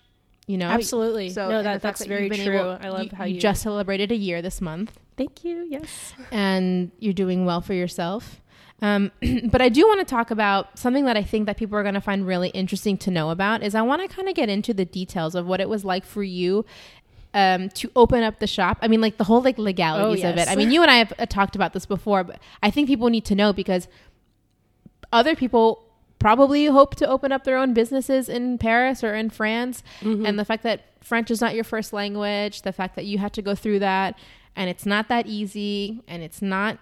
you 0.47 0.57
know? 0.57 0.65
Absolutely. 0.65 1.29
So 1.29 1.47
no, 1.47 1.62
that, 1.62 1.83
that's 1.83 2.00
that 2.00 2.07
very 2.07 2.27
true. 2.27 2.59
able- 2.59 2.79
I 2.81 2.89
love 2.89 3.03
you, 3.03 3.09
how 3.15 3.25
you 3.25 3.35
you, 3.35 3.39
just 3.39 3.62
celebrated 3.62 4.12
a 4.12 4.15
year 4.15 4.41
this 4.41 4.62
month 4.62 4.97
Thank 5.15 5.43
you. 5.43 5.67
Yes. 5.69 6.15
and 6.31 6.91
you're 6.97 7.13
doing 7.13 7.45
well 7.45 7.62
for 7.62 7.75
yourself. 7.75 8.41
Um, 8.81 9.12
but 9.45 9.62
I 9.62 9.69
do 9.69 9.88
want 9.88 10.00
to 10.00 10.05
talk 10.05 10.31
about 10.31 10.79
something 10.79 11.05
that 11.05 11.15
I 11.15 11.23
think 11.23 11.45
that 11.45 11.57
people 11.57 11.77
are 11.77 11.83
going 11.83 11.93
to 11.93 12.01
find 12.01 12.25
really 12.25 12.50
interesting 12.50 12.97
to 12.97 13.12
know 13.12 13.29
about 13.29 13.62
is 13.62 13.75
I 13.75 13.83
want 13.83 14.01
to 14.01 14.07
kind 14.07 14.27
of 14.27 14.33
get 14.33 14.50
into 14.50 14.73
the 14.73 14.85
details 14.85 15.35
of 15.35 15.45
what 15.45 15.62
it 15.62 15.69
was 15.69 15.85
like 15.85 16.03
for 16.03 16.23
you 16.23 16.65
um, 17.33 17.69
to 17.69 17.91
open 17.95 18.23
up 18.23 18.39
the 18.39 18.47
shop. 18.47 18.77
I 18.81 18.87
mean, 18.87 19.01
like 19.01 19.17
the 19.17 19.23
whole 19.23 19.41
like 19.41 19.57
legalities 19.57 20.23
Oh, 20.23 20.29
of 20.29 20.37
it. 20.37 20.47
I 20.47 20.55
mean, 20.55 20.71
you 20.71 20.81
and 20.81 20.91
I 20.91 20.95
have 20.95 21.13
uh, 21.17 21.25
talked 21.25 21.55
about 21.55 21.73
this 21.73 21.85
before, 21.85 22.23
but 22.23 22.39
I 22.61 22.69
think 22.69 22.87
people 22.87 23.09
need 23.09 23.25
to 23.25 23.35
know 23.35 23.53
because 23.53 23.87
other 25.11 25.35
people 25.35 25.83
probably 26.19 26.65
hope 26.67 26.95
to 26.95 27.07
open 27.07 27.31
up 27.31 27.43
their 27.43 27.57
own 27.57 27.73
businesses 27.73 28.29
in 28.29 28.57
Paris 28.57 29.03
or 29.03 29.13
in 29.15 29.29
France. 29.29 29.83
Mm-hmm. 30.01 30.25
And 30.25 30.39
the 30.39 30.45
fact 30.45 30.63
that 30.63 30.81
French 31.01 31.29
is 31.31 31.41
not 31.41 31.53
your 31.53 31.63
first 31.63 31.91
language, 31.91 32.61
the 32.61 32.71
fact 32.71 32.95
that 32.95 33.05
you 33.05 33.17
had 33.17 33.33
to 33.33 33.41
go 33.41 33.55
through 33.55 33.79
that 33.79 34.17
and 34.55 34.69
it's 34.69 34.85
not 34.85 35.09
that 35.09 35.27
easy 35.27 36.01
and 36.07 36.23
it's 36.23 36.41
not 36.41 36.77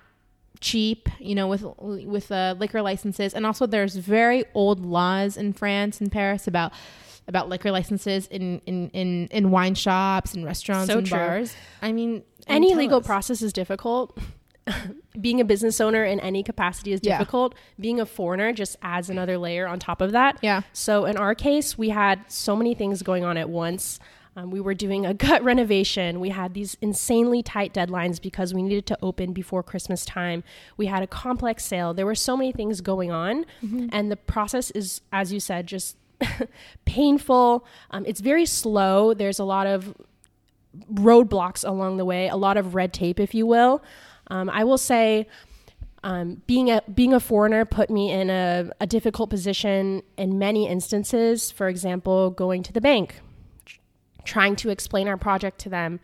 cheap, 0.60 1.10
you 1.20 1.34
know, 1.34 1.48
with 1.48 1.64
with 1.80 2.32
uh, 2.32 2.56
liquor 2.60 2.82
licenses. 2.82 3.34
And 3.34 3.46
also 3.46 3.66
there's 3.66 3.96
very 3.96 4.46
old 4.54 4.86
laws 4.86 5.38
in 5.38 5.54
France 5.54 6.00
and 6.00 6.12
Paris 6.12 6.48
about 6.48 6.72
about 7.28 7.50
liquor 7.50 7.72
licenses 7.72 8.28
in 8.28 8.60
in 8.66 8.90
in, 8.90 9.28
in 9.28 9.52
wine 9.52 9.76
shops 9.76 10.34
and 10.34 10.44
restaurants 10.46 10.92
So 10.92 10.98
and 11.00 11.08
true. 11.08 11.18
bars. 11.18 11.56
I 11.82 11.92
mean, 11.92 12.24
any 12.48 12.76
legal 12.76 13.00
us. 13.00 13.06
process 13.06 13.42
is 13.42 13.54
difficult. 13.54 14.18
Being 15.20 15.42
a 15.42 15.46
business 15.46 15.82
owner 15.82 16.04
in 16.04 16.20
any 16.20 16.44
capacity 16.44 16.94
is 16.94 17.02
Yeah. 17.04 17.18
difficult. 17.18 17.56
Being 17.80 18.00
a 18.00 18.06
foreigner 18.06 18.54
just 18.54 18.78
adds 18.82 19.10
another 19.10 19.38
layer 19.38 19.68
on 19.68 19.80
top 19.80 20.02
of 20.02 20.12
that. 20.14 20.38
Yeah. 20.42 20.62
So 20.72 21.06
in 21.06 21.18
our 21.18 21.36
case, 21.36 21.78
we 21.78 21.90
had 21.90 22.20
so 22.32 22.56
many 22.56 22.74
things 22.74 23.02
going 23.02 23.24
on 23.26 23.38
at 23.38 23.50
once. 23.50 24.00
Um, 24.38 24.50
we 24.50 24.62
were 24.62 24.74
doing 24.74 25.06
a 25.06 25.14
gut 25.26 25.44
renovation. 25.44 26.20
We 26.22 26.30
had 26.30 26.54
these 26.54 26.78
insanely 26.80 27.44
tight 27.44 27.74
deadlines 27.74 28.22
because 28.22 28.54
we 28.54 28.62
needed 28.62 28.86
to 28.86 28.98
open 29.02 29.34
before 29.34 29.62
Christmas 29.64 30.06
time. 30.06 30.44
We 30.78 30.86
had 30.86 31.04
a 31.04 31.08
complex 31.08 31.66
sale. 31.66 31.94
There 31.94 32.06
were 32.06 32.16
so 32.16 32.38
many 32.38 32.54
things 32.54 32.80
going 32.80 33.12
on. 33.12 33.46
And 33.92 34.10
the 34.10 34.16
process 34.16 34.72
is, 34.72 35.02
as 35.12 35.34
you 35.34 35.40
said, 35.42 35.68
just 35.68 35.98
painful. 36.86 37.66
Um, 37.92 38.06
it's 38.06 38.22
very 38.22 38.46
slow. 38.46 39.14
There's 39.14 39.40
a 39.40 39.44
lot 39.44 39.68
of 39.68 39.96
roadblocks 40.94 41.68
along 41.68 41.98
the 41.98 42.06
way, 42.06 42.28
a 42.28 42.36
lot 42.36 42.58
of 42.58 42.76
red 42.76 42.94
tape, 42.94 43.20
if 43.20 43.34
you 43.34 43.46
will. 43.46 43.84
Um, 44.28 44.50
I 44.50 44.64
will 44.64 44.78
say, 44.78 45.28
um, 46.04 46.42
being 46.48 46.72
a 46.72 46.82
being 46.94 47.14
a 47.14 47.20
foreigner 47.20 47.64
put 47.64 47.90
me 47.90 48.12
in 48.12 48.30
a, 48.30 48.72
a 48.80 48.88
difficult 48.88 49.30
position 49.30 50.02
in 50.18 50.40
many 50.40 50.68
instances. 50.68 51.52
For 51.52 51.68
example, 51.68 52.32
going 52.32 52.64
to 52.64 52.74
the 52.74 52.82
bank, 52.82 53.22
trying 54.24 54.56
to 54.58 54.70
explain 54.70 55.08
our 55.08 55.18
project 55.18 55.60
to 55.60 55.70
them, 55.70 56.00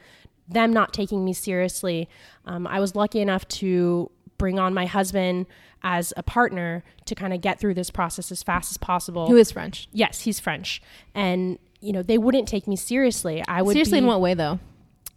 them 0.48 0.72
not 0.72 0.94
taking 0.94 1.26
me 1.26 1.34
seriously. 1.34 2.08
Um, 2.46 2.68
I 2.68 2.80
was 2.80 2.96
lucky 2.96 3.22
enough 3.22 3.48
to 3.48 4.12
bring 4.38 4.60
on 4.60 4.74
my 4.74 4.86
husband 4.86 5.48
as 5.84 6.14
a 6.18 6.24
partner 6.24 6.84
to 7.06 7.16
kind 7.16 7.34
of 7.34 7.42
get 7.42 7.60
through 7.60 7.74
this 7.76 7.90
process 7.90 8.32
as 8.32 8.44
fast 8.44 8.72
as 8.72 8.78
possible. 8.78 9.28
Who 9.28 9.38
is 9.38 9.52
French? 9.52 9.88
yes, 9.92 10.22
he's 10.22 10.40
French, 10.40 10.82
and 11.16 11.60
you 11.82 11.94
know 11.94 12.02
they 12.02 12.18
wouldn't 12.18 12.48
take 12.48 12.68
me 12.68 12.76
seriously. 12.76 13.44
I 13.48 13.62
would 13.62 13.74
Seriously, 13.74 14.00
be, 14.00 14.04
in 14.04 14.08
what 14.08 14.22
way 14.22 14.34
though? 14.34 14.60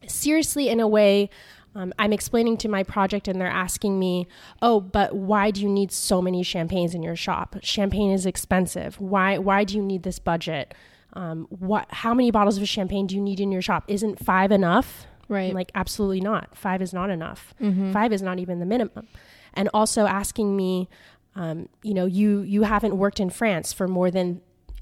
seriously 0.06 0.68
in 0.68 0.80
a 0.80 0.88
way 0.88 1.28
um, 1.74 1.92
i'm 1.98 2.12
explaining 2.12 2.56
to 2.56 2.68
my 2.68 2.82
project 2.82 3.28
and 3.28 3.38
they're 3.40 3.46
asking 3.48 3.98
me 3.98 4.26
oh 4.62 4.80
but 4.80 5.14
why 5.14 5.50
do 5.50 5.60
you 5.60 5.68
need 5.68 5.92
so 5.92 6.22
many 6.22 6.42
champagnes 6.42 6.94
in 6.94 7.02
your 7.02 7.14
shop 7.14 7.56
champagne 7.62 8.10
is 8.10 8.24
expensive 8.24 8.98
why 9.00 9.36
why 9.38 9.62
do 9.62 9.76
you 9.76 9.82
need 9.82 10.02
this 10.02 10.18
budget 10.18 10.74
um, 11.12 11.46
what 11.50 11.86
how 11.90 12.14
many 12.14 12.30
bottles 12.30 12.56
of 12.56 12.66
champagne 12.68 13.06
do 13.06 13.14
you 13.14 13.20
need 13.20 13.40
in 13.40 13.52
your 13.52 13.62
shop 13.62 13.84
isn't 13.88 14.24
five 14.24 14.50
enough 14.50 15.06
Right. 15.28 15.50
I'm 15.50 15.54
like 15.54 15.70
absolutely 15.76 16.20
not 16.22 16.56
five 16.56 16.82
is 16.82 16.92
not 16.92 17.08
enough 17.10 17.54
five 17.92 18.12
is 18.12 18.20
not 18.22 18.38
even 18.40 18.58
the 18.58 18.66
minimum 18.66 19.06
and 19.54 19.68
also 19.74 20.06
asking 20.06 20.56
me 20.56 20.88
um, 21.36 21.68
you 21.82 21.94
know 21.94 22.06
you 22.06 22.40
you 22.40 22.62
haven't 22.62 22.96
worked 22.96 23.20
in 23.20 23.30
france 23.30 23.72
for 23.72 23.86
more 23.86 24.10
than 24.10 24.40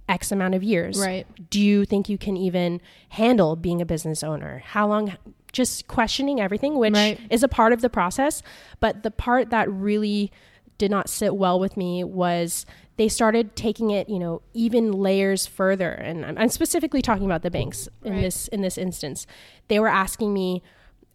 x 0.08 0.32
amount 0.32 0.54
of 0.54 0.62
years 0.62 0.98
Right. 0.98 1.26
do 1.50 1.60
you 1.60 1.84
think 1.84 2.08
you 2.08 2.16
can 2.18 2.36
even 2.36 2.80
handle 3.10 3.54
being 3.56 3.82
a 3.82 3.86
business 3.86 4.22
owner 4.22 4.62
how 4.64 4.88
long 4.88 5.16
just 5.52 5.86
questioning 5.88 6.40
everything 6.40 6.78
which 6.78 6.94
Right. 6.94 7.20
is 7.30 7.42
a 7.42 7.48
part 7.48 7.72
of 7.72 7.80
the 7.82 7.90
process 7.90 8.42
but 8.80 9.02
the 9.02 9.10
part 9.10 9.50
that 9.50 9.70
really 9.70 10.32
did 10.78 10.90
not 10.90 11.08
sit 11.10 11.34
well 11.36 11.58
with 11.60 11.76
me 11.76 12.04
was 12.04 12.64
they 12.96 13.08
started 13.08 13.54
taking 13.56 13.90
it 13.90 14.08
you 14.08 14.18
know 14.18 14.40
even 14.54 14.92
layers 14.92 15.46
further 15.46 15.90
and 15.90 16.24
i'm, 16.24 16.38
I'm 16.38 16.48
specifically 16.48 17.02
talking 17.02 17.26
about 17.26 17.42
the 17.42 17.50
banks 17.50 17.88
in 18.02 18.12
Right. 18.14 18.22
this 18.22 18.48
in 18.48 18.62
this 18.62 18.78
instance 18.78 19.26
they 19.68 19.78
were 19.80 19.88
asking 19.88 20.32
me 20.32 20.62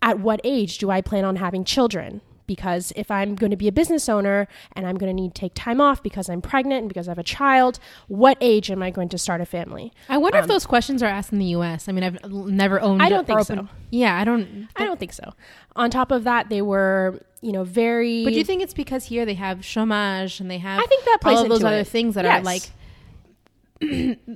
at 0.02 0.20
what 0.20 0.40
age 0.44 0.78
do 0.78 0.92
i 0.92 1.02
plan 1.02 1.26
on 1.26 1.38
having 1.38 1.64
children 1.64 2.22
because 2.48 2.92
if 2.96 3.10
i'm 3.10 3.36
going 3.36 3.52
to 3.52 3.58
be 3.58 3.68
a 3.68 3.72
business 3.72 4.08
owner 4.10 4.48
and 4.74 4.86
i'm 4.88 4.96
going 4.96 5.10
to 5.10 5.14
need 5.22 5.34
to 5.34 5.40
take 5.40 5.54
time 5.54 5.80
off 5.82 6.02
because 6.04 6.30
i'm 6.30 6.42
pregnant 6.42 6.82
and 6.82 6.88
because 6.90 7.08
i 7.08 7.12
have 7.12 7.18
a 7.20 7.24
child 7.24 7.80
what 8.08 8.38
age 8.42 8.70
am 8.72 8.82
i 8.84 8.90
going 8.92 9.10
to 9.10 9.18
start 9.18 9.42
a 9.42 9.46
family 9.46 9.92
I 10.10 10.18
wonder 10.18 10.38
if 10.40 10.48
those 10.48 10.66
questions 10.66 11.02
are 11.02 11.08
asked 11.08 11.32
in 11.32 11.40
the 11.40 11.46
U.S. 11.46 11.88
I 11.88 11.92
mean, 11.92 12.04
I've 12.04 12.32
never 12.32 12.80
owned. 12.82 13.02
I 13.02 13.10
don't 13.10 13.26
think 13.26 13.40
opened- 13.40 13.68
so. 13.70 13.76
Yeah, 13.90 14.18
I 14.20 14.24
don't. 14.24 14.68
I 14.76 14.84
don't 14.86 15.00
think 15.00 15.14
so. 15.14 15.34
On 15.76 15.90
top 15.90 16.12
of 16.12 16.24
that, 16.26 16.50
they 16.50 16.62
were, 16.62 17.20
you 17.42 17.52
know, 17.52 17.64
very. 17.64 18.24
But 18.24 18.34
do 18.34 18.40
you 18.40 18.44
think 18.46 18.62
it's 18.62 18.74
because 18.74 19.06
here 19.06 19.26
they 19.26 19.34
have 19.36 19.60
chômage 19.60 20.40
and 20.40 20.50
they 20.52 20.58
have 20.60 20.80
I 20.80 20.86
think 20.86 21.06
that 21.06 21.20
plays 21.22 21.38
all 21.38 21.44
of 21.44 21.50
those 21.50 21.64
other 21.64 21.80
it. 21.80 21.88
things 21.88 22.16
that 22.16 22.26
Yes. 22.26 22.42
are 22.42 22.44
like 22.44 22.62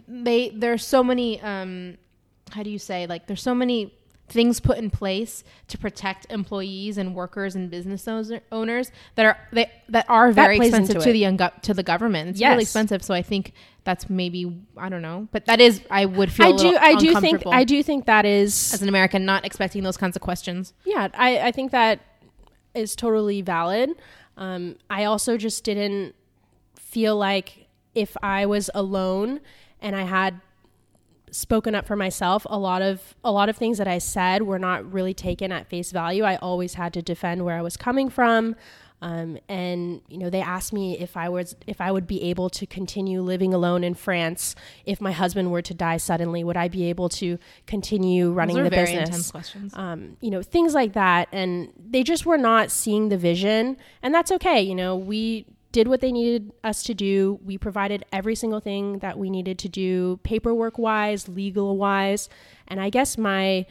they 0.07 0.49
there's 0.55 0.85
so 0.85 1.03
many 1.03 1.39
um 1.41 1.97
how 2.51 2.63
do 2.63 2.69
you 2.69 2.79
say 2.79 3.07
like 3.07 3.27
there's 3.27 3.41
so 3.41 3.55
many 3.55 3.93
things 4.29 4.59
put 4.59 4.77
in 4.77 4.89
place 4.89 5.43
to 5.69 5.77
protect 5.77 6.25
employees 6.29 6.97
and 6.97 7.15
workers 7.15 7.55
and 7.55 7.71
business 7.71 8.07
owners- 8.51 8.91
that 9.15 9.25
are 9.25 9.37
they 9.53 9.71
that 9.89 10.05
are 10.09 10.31
very 10.33 10.57
plays 10.57 10.69
expensive 10.69 11.01
to 11.03 11.09
it. 11.09 11.13
the 11.13 11.19
young 11.19 11.37
go- 11.37 11.51
to 11.61 11.73
the 11.73 11.83
government. 11.83 12.31
It's 12.31 12.39
Yes. 12.39 12.49
really 12.51 12.63
expensive, 12.63 13.01
so 13.03 13.13
I 13.13 13.21
think 13.21 13.53
that's 13.85 14.09
maybe 14.09 14.53
I 14.75 14.89
don't 14.89 15.01
know, 15.01 15.29
but 15.31 15.45
that 15.45 15.61
is 15.61 15.81
I 15.89 16.05
would 16.05 16.29
feel 16.31 16.47
I 16.47 16.51
do. 16.57 16.77
I 16.77 16.95
do 16.95 17.19
think. 17.21 17.43
I 17.47 17.63
do 17.63 17.81
think 17.81 18.05
that 18.05 18.25
is. 18.25 18.73
as 18.73 18.81
an 18.81 18.89
American 18.89 19.23
not 19.23 19.45
expecting 19.45 19.83
those 19.83 19.95
kinds 19.97 20.15
of 20.17 20.21
questions. 20.21 20.73
Yeah, 20.85 21.07
I, 21.13 21.39
I 21.47 21.51
think 21.51 21.71
that 21.71 22.01
is 22.73 22.95
totally 22.97 23.41
valid. 23.41 23.91
Um, 24.35 24.75
I 24.89 25.05
also 25.05 25.37
just 25.37 25.63
didn't 25.63 26.15
feel 26.75 27.15
like 27.15 27.67
if 27.95 28.15
I 28.21 28.45
was 28.45 28.69
alone 28.75 29.39
and 29.81 29.95
I 29.95 30.03
had 30.03 30.41
spoken 31.31 31.75
up 31.75 31.85
for 31.85 31.95
myself, 31.95 32.45
a 32.49 32.57
lot 32.57 32.81
of 32.81 33.15
a 33.23 33.31
lot 33.31 33.49
of 33.49 33.57
things 33.57 33.77
that 33.77 33.87
I 33.87 33.97
said 33.97 34.43
were 34.43 34.59
not 34.59 34.89
really 34.91 35.13
taken 35.13 35.51
at 35.51 35.67
face 35.67 35.91
value. 35.91 36.23
I 36.23 36.37
always 36.37 36.75
had 36.75 36.93
to 36.93 37.01
defend 37.01 37.43
where 37.45 37.57
I 37.57 37.61
was 37.61 37.77
coming 37.77 38.09
from. 38.09 38.55
Um, 38.99 39.37
and 39.47 40.01
you 40.07 40.17
know, 40.17 40.31
they 40.31 40.41
asked 40.41 40.73
me 40.73 40.97
if 40.97 41.15
I 41.15 41.29
was 41.29 41.55
if 41.67 41.79
I 41.79 41.91
would 41.91 42.07
be 42.07 42.23
able 42.23 42.49
to 42.49 42.65
continue 42.65 43.21
living 43.21 43.53
alone 43.53 43.83
in 43.83 43.93
France 43.93 44.55
if 44.87 44.99
my 44.99 45.11
husband 45.11 45.51
were 45.51 45.61
to 45.61 45.73
die 45.75 45.97
suddenly. 45.97 46.43
Would 46.43 46.57
I 46.57 46.67
be 46.67 46.85
able 46.85 47.07
to 47.09 47.37
continue 47.67 48.31
running 48.31 48.55
Those 48.55 48.61
are 48.65 48.69
the 48.71 48.75
very 48.75 48.85
business? 48.87 49.09
intense 49.09 49.31
questions. 49.31 49.73
um, 49.75 50.17
you 50.19 50.31
know, 50.31 50.41
things 50.41 50.73
like 50.73 50.93
that. 50.93 51.27
And 51.31 51.71
they 51.77 52.01
just 52.01 52.25
were 52.25 52.39
not 52.39 52.71
seeing 52.71 53.09
the 53.09 53.17
vision. 53.17 53.77
And 54.01 54.15
that's 54.15 54.31
okay. 54.31 54.61
You 54.61 54.73
know, 54.73 54.95
we 54.95 55.45
did 55.77 55.87
what 55.87 56.01
they 56.01 56.11
needed 56.11 56.51
us 56.63 56.81
to 56.81 56.95
do. 56.95 57.39
We 57.45 57.55
provided 57.59 58.03
every 58.11 58.33
single 58.33 58.59
thing 58.59 58.97
that 58.97 59.19
we 59.19 59.29
needed 59.29 59.59
to 59.59 59.69
do, 59.69 60.19
paperwork 60.23 60.79
wise, 60.79 61.27
legal 61.29 61.77
wise. 61.77 62.29
And 62.67 62.81
I 62.81 62.89
guess 62.89 63.15
my 63.15 63.67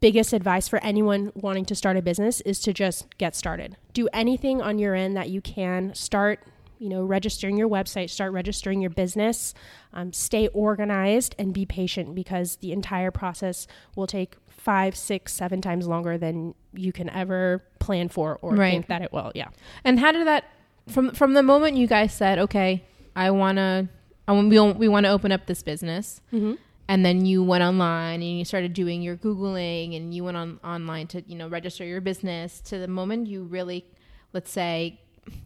biggest 0.00 0.34
advice 0.34 0.68
for 0.68 0.78
anyone 0.84 1.32
wanting 1.34 1.64
to 1.64 1.74
start 1.74 1.96
a 1.96 2.02
business 2.02 2.42
is 2.42 2.60
to 2.60 2.74
just 2.74 3.06
get 3.16 3.34
started. 3.34 3.78
Do 3.94 4.10
anything 4.12 4.60
on 4.60 4.78
your 4.78 4.94
end 4.94 5.16
that 5.16 5.30
you 5.30 5.40
can. 5.40 5.94
Start, 5.94 6.40
you 6.78 6.90
know, 6.90 7.02
registering 7.02 7.56
your 7.56 7.68
website, 7.70 8.10
start 8.10 8.34
registering 8.34 8.82
your 8.82 8.90
business. 8.90 9.54
Um, 9.94 10.12
stay 10.12 10.48
organized 10.48 11.34
and 11.38 11.54
be 11.54 11.64
patient 11.64 12.14
because 12.14 12.56
the 12.56 12.72
entire 12.72 13.10
process 13.10 13.66
will 13.96 14.06
take 14.06 14.36
five, 14.48 14.94
six, 14.94 15.32
seven 15.32 15.62
times 15.62 15.88
longer 15.88 16.18
than 16.18 16.54
you 16.74 16.92
can 16.92 17.08
ever 17.08 17.64
plan 17.78 18.10
for 18.10 18.38
or 18.42 18.54
Right. 18.54 18.72
think 18.72 18.88
that 18.88 19.00
it 19.00 19.14
will. 19.14 19.32
Yeah. 19.34 19.48
And 19.82 19.98
how 19.98 20.12
did 20.12 20.26
that 20.26 20.44
from 20.88 21.12
from 21.12 21.34
the 21.34 21.42
moment 21.42 21.76
you 21.76 21.86
guys 21.86 22.12
said, 22.12 22.38
"Okay, 22.38 22.84
I 23.14 23.30
want 23.30 23.56
to 23.56 23.88
I 24.26 24.32
want 24.32 24.48
we, 24.48 24.60
we 24.72 24.88
want 24.88 25.04
to 25.04 25.10
open 25.10 25.32
up 25.32 25.46
this 25.46 25.62
business." 25.62 26.20
Mm-hmm. 26.32 26.54
And 26.90 27.04
then 27.04 27.26
you 27.26 27.44
went 27.44 27.62
online 27.62 28.22
and 28.22 28.38
you 28.38 28.46
started 28.46 28.72
doing 28.72 29.02
your 29.02 29.16
googling 29.16 29.94
and 29.94 30.14
you 30.14 30.24
went 30.24 30.38
on 30.38 30.58
online 30.64 31.06
to, 31.08 31.22
you 31.26 31.36
know, 31.36 31.46
register 31.46 31.84
your 31.84 32.00
business 32.00 32.62
to 32.62 32.78
the 32.78 32.88
moment 32.88 33.26
you 33.26 33.44
really 33.44 33.84
let's 34.32 34.50
say 34.50 35.00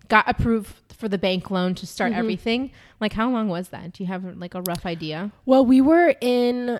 got 0.09 0.29
approved 0.29 0.75
for 0.93 1.09
the 1.09 1.19
bank 1.19 1.51
loan 1.51 1.75
to 1.75 1.87
start 1.87 2.13
everything. 2.13 2.71
Like 3.01 3.13
how 3.13 3.31
long 3.31 3.49
was 3.49 3.69
that? 3.71 3.93
Do 3.93 4.05
you 4.05 4.07
have 4.07 4.25
like 4.37 4.55
a 4.55 4.63
rough 4.63 4.87
idea? 4.87 5.33
Well, 5.45 5.67
we 5.67 5.81
were 5.81 6.15
in 6.21 6.79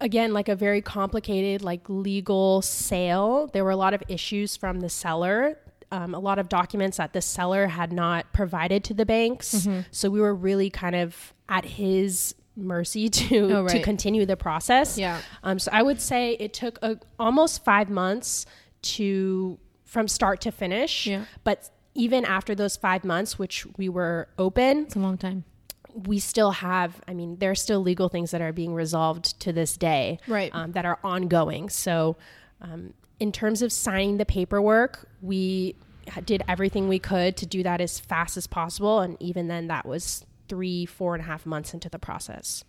again 0.00 0.32
like 0.32 0.48
a 0.48 0.56
very 0.56 0.80
complicated 0.82 1.62
like 1.62 1.88
legal 1.88 2.62
sale. 2.62 3.48
There 3.52 3.64
were 3.64 3.70
a 3.70 3.76
lot 3.76 3.94
of 3.94 4.02
issues 4.08 4.56
from 4.56 4.80
the 4.80 4.88
seller. 4.88 5.58
Um, 5.92 6.14
a 6.14 6.18
lot 6.18 6.38
of 6.38 6.48
documents 6.48 6.96
that 6.96 7.12
the 7.12 7.20
seller 7.20 7.66
had 7.68 7.92
not 7.92 8.32
provided 8.32 8.82
to 8.84 8.94
the 8.94 9.04
banks. 9.06 9.54
Mm-hmm. 9.54 9.80
So 9.90 10.08
we 10.10 10.20
were 10.20 10.34
really 10.34 10.70
kind 10.70 10.96
of 10.96 11.34
at 11.48 11.64
his 11.64 12.34
mercy 12.56 13.08
to 13.20 13.56
Oh, 13.58 13.68
to 13.68 13.80
continue 13.82 14.24
the 14.26 14.36
process. 14.36 14.96
Yeah. 14.98 15.20
Um, 15.44 15.58
so 15.58 15.70
I 15.72 15.82
would 15.82 16.00
say 16.00 16.32
it 16.40 16.52
took 16.54 16.78
a, 16.82 16.98
almost 17.18 17.62
five 17.64 17.88
months 17.90 18.46
to 18.96 19.58
from 19.84 20.08
start 20.08 20.40
to 20.42 20.50
finish. 20.50 21.06
Yeah. 21.06 21.26
But 21.44 21.68
even 21.94 22.24
after 22.24 22.54
those 22.54 22.76
five 22.76 23.04
months, 23.04 23.38
which 23.38 23.66
we 23.76 23.88
were 23.90 24.28
open, 24.38 24.84
It's 24.86 24.96
a 24.96 24.98
long 24.98 25.18
time. 25.18 25.44
we 25.94 26.18
still 26.18 26.52
have 26.52 27.02
i 27.06 27.12
mean 27.12 27.36
there 27.36 27.50
are 27.50 27.54
still 27.66 27.80
legal 27.82 28.08
things 28.08 28.30
that 28.30 28.40
are 28.40 28.50
being 28.62 28.72
resolved 28.72 29.38
to 29.40 29.52
this 29.52 29.76
day 29.76 30.18
Right. 30.26 30.50
um, 30.54 30.72
that 30.72 30.86
are 30.86 30.98
ongoing 31.04 31.68
so 31.68 32.16
um, 32.62 32.94
in 33.22 33.30
terms 33.30 33.62
of 33.62 33.72
signing 33.72 34.16
the 34.16 34.26
paperwork 34.26 35.08
we 35.20 35.76
did 36.24 36.42
everything 36.48 36.88
we 36.88 36.98
could 36.98 37.36
to 37.36 37.46
do 37.46 37.62
that 37.62 37.80
as 37.80 38.00
fast 38.00 38.36
as 38.36 38.46
possible 38.48 38.98
and 38.98 39.16
even 39.20 39.46
then 39.46 39.68
that 39.68 39.86
was 39.86 40.24
three 40.48 40.84
four 40.84 41.14
and 41.14 41.22
a 41.22 41.26
half 41.26 41.46
months 41.46 41.72
into 41.72 41.88
the 41.88 41.98
process 41.98 42.64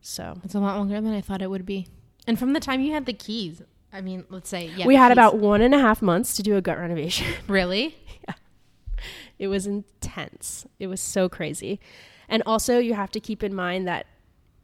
so 0.00 0.38
It's 0.44 0.54
a 0.54 0.60
lot 0.60 0.76
longer 0.78 0.98
than 1.00 1.12
I 1.12 1.20
thought 1.20 1.42
it 1.42 1.50
would 1.50 1.66
be. 1.66 1.88
And 2.26 2.38
from 2.38 2.52
the 2.52 2.60
time 2.60 2.80
you 2.80 2.92
had 2.92 3.04
the 3.04 3.12
keys, 3.12 3.60
I 3.92 4.00
mean, 4.00 4.24
let's 4.30 4.48
say 4.48 4.70
yeah, 4.76 4.86
we 4.86 4.94
had 4.94 5.08
keys. 5.08 5.14
about 5.14 5.36
one 5.38 5.60
and 5.60 5.74
a 5.74 5.78
half 5.78 6.00
months 6.00 6.34
to 6.36 6.42
do 6.42 6.56
a 6.56 6.62
gut 6.62 6.78
renovation 6.78 7.26
really 7.48 7.96
yeah. 8.26 8.34
it 9.38 9.48
was 9.48 9.66
intense 9.66 10.66
it 10.78 10.86
was 10.86 11.00
so 11.00 11.28
crazy 11.28 11.80
and 12.28 12.42
also 12.46 12.78
you 12.78 12.94
have 12.94 13.10
to 13.10 13.20
keep 13.20 13.42
in 13.42 13.54
mind 13.54 13.86
that 13.88 14.06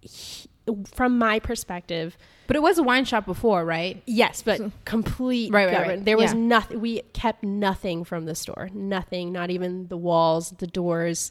he- 0.00 0.48
from 0.92 1.18
my 1.18 1.38
perspective 1.38 2.16
But 2.46 2.56
it 2.56 2.62
was 2.62 2.78
a 2.78 2.82
wine 2.82 3.04
shop 3.04 3.26
before, 3.26 3.64
right? 3.64 4.02
Yes, 4.06 4.42
but 4.42 4.60
complete. 4.84 5.52
Right, 5.52 5.66
right, 5.72 5.86
right. 5.88 6.04
There 6.04 6.16
was 6.16 6.32
Yeah. 6.32 6.38
nothing. 6.40 6.80
We 6.80 7.00
kept 7.12 7.42
nothing 7.42 8.04
from 8.04 8.24
the 8.26 8.34
store. 8.34 8.68
Nothing. 8.74 9.32
Not 9.32 9.50
even 9.50 9.88
the 9.88 9.96
walls, 9.96 10.50
the 10.58 10.66
doors. 10.66 11.30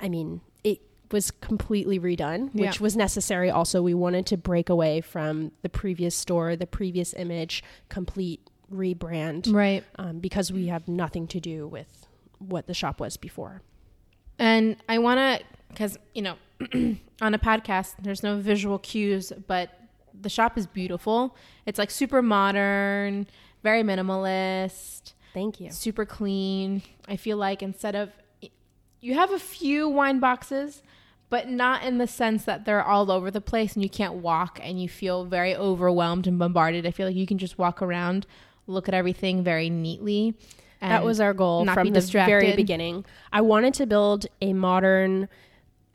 I 0.00 0.08
mean, 0.08 0.40
it 0.64 0.80
was 1.10 1.30
completely 1.30 1.98
redone, 2.00 2.52
which 2.54 2.76
Yeah. 2.76 2.82
was 2.82 2.96
necessary. 2.96 3.50
Also, 3.50 3.82
we 3.82 3.94
wanted 3.94 4.24
to 4.26 4.36
break 4.36 4.68
away 4.70 5.00
from 5.02 5.52
the 5.62 5.68
previous 5.68 6.14
store, 6.14 6.56
the 6.56 6.66
previous 6.66 7.12
image, 7.14 7.62
complete 7.88 8.40
rebrand, 8.72 9.52
Right. 9.52 9.84
um, 9.98 10.18
because 10.18 10.50
we 10.52 10.66
have 10.68 10.88
nothing 10.88 11.26
to 11.28 11.40
do 11.40 11.68
with 11.68 12.06
what 12.38 12.66
the 12.66 12.74
shop 12.74 13.00
was 13.00 13.16
before. 13.16 13.62
And 14.38 14.76
I 14.88 14.98
want 14.98 15.18
to, 15.18 15.44
because, 15.68 15.98
you 16.14 16.22
know, 16.22 16.34
on 17.20 17.34
a 17.34 17.38
podcast, 17.38 17.94
there's 18.02 18.22
no 18.22 18.38
visual 18.38 18.78
cues, 18.78 19.32
but 19.46 19.70
the 20.18 20.28
shop 20.28 20.56
is 20.56 20.66
beautiful. 20.66 21.36
It's 21.66 21.78
like 21.78 21.90
super 21.90 22.22
modern, 22.22 23.26
very 23.62 23.82
minimalist, 23.82 25.12
Thank 25.34 25.60
you. 25.60 25.70
super 25.70 26.06
clean. 26.06 26.82
I 27.08 27.16
feel 27.16 27.36
like 27.36 27.62
instead 27.62 27.94
of, 27.94 28.10
you 29.00 29.14
have 29.14 29.30
a 29.30 29.38
few 29.38 29.88
wine 29.88 30.18
boxes, 30.18 30.82
but 31.28 31.48
not 31.48 31.82
in 31.82 31.98
the 31.98 32.06
sense 32.06 32.44
that 32.44 32.64
they're 32.64 32.82
all 32.82 33.10
over 33.10 33.30
the 33.30 33.40
place 33.40 33.74
and 33.74 33.82
you 33.82 33.90
can't 33.90 34.14
walk 34.14 34.58
and 34.62 34.80
you 34.80 34.88
feel 34.88 35.24
very 35.24 35.54
overwhelmed 35.54 36.26
and 36.26 36.38
bombarded. 36.38 36.86
I 36.86 36.90
feel 36.90 37.06
like 37.06 37.16
you 37.16 37.26
can 37.26 37.38
just 37.38 37.58
walk 37.58 37.82
around, 37.82 38.26
look 38.66 38.88
at 38.88 38.94
everything 38.94 39.42
very 39.42 39.68
neatly. 39.68 40.34
That 40.80 41.04
was 41.04 41.20
our 41.20 41.34
goal 41.34 41.64
from 41.66 41.92
the 41.92 42.00
very 42.00 42.54
beginning. 42.54 43.04
I 43.32 43.40
wanted 43.40 43.74
to 43.74 43.86
build 43.86 44.26
a 44.40 44.52
modern, 44.52 45.28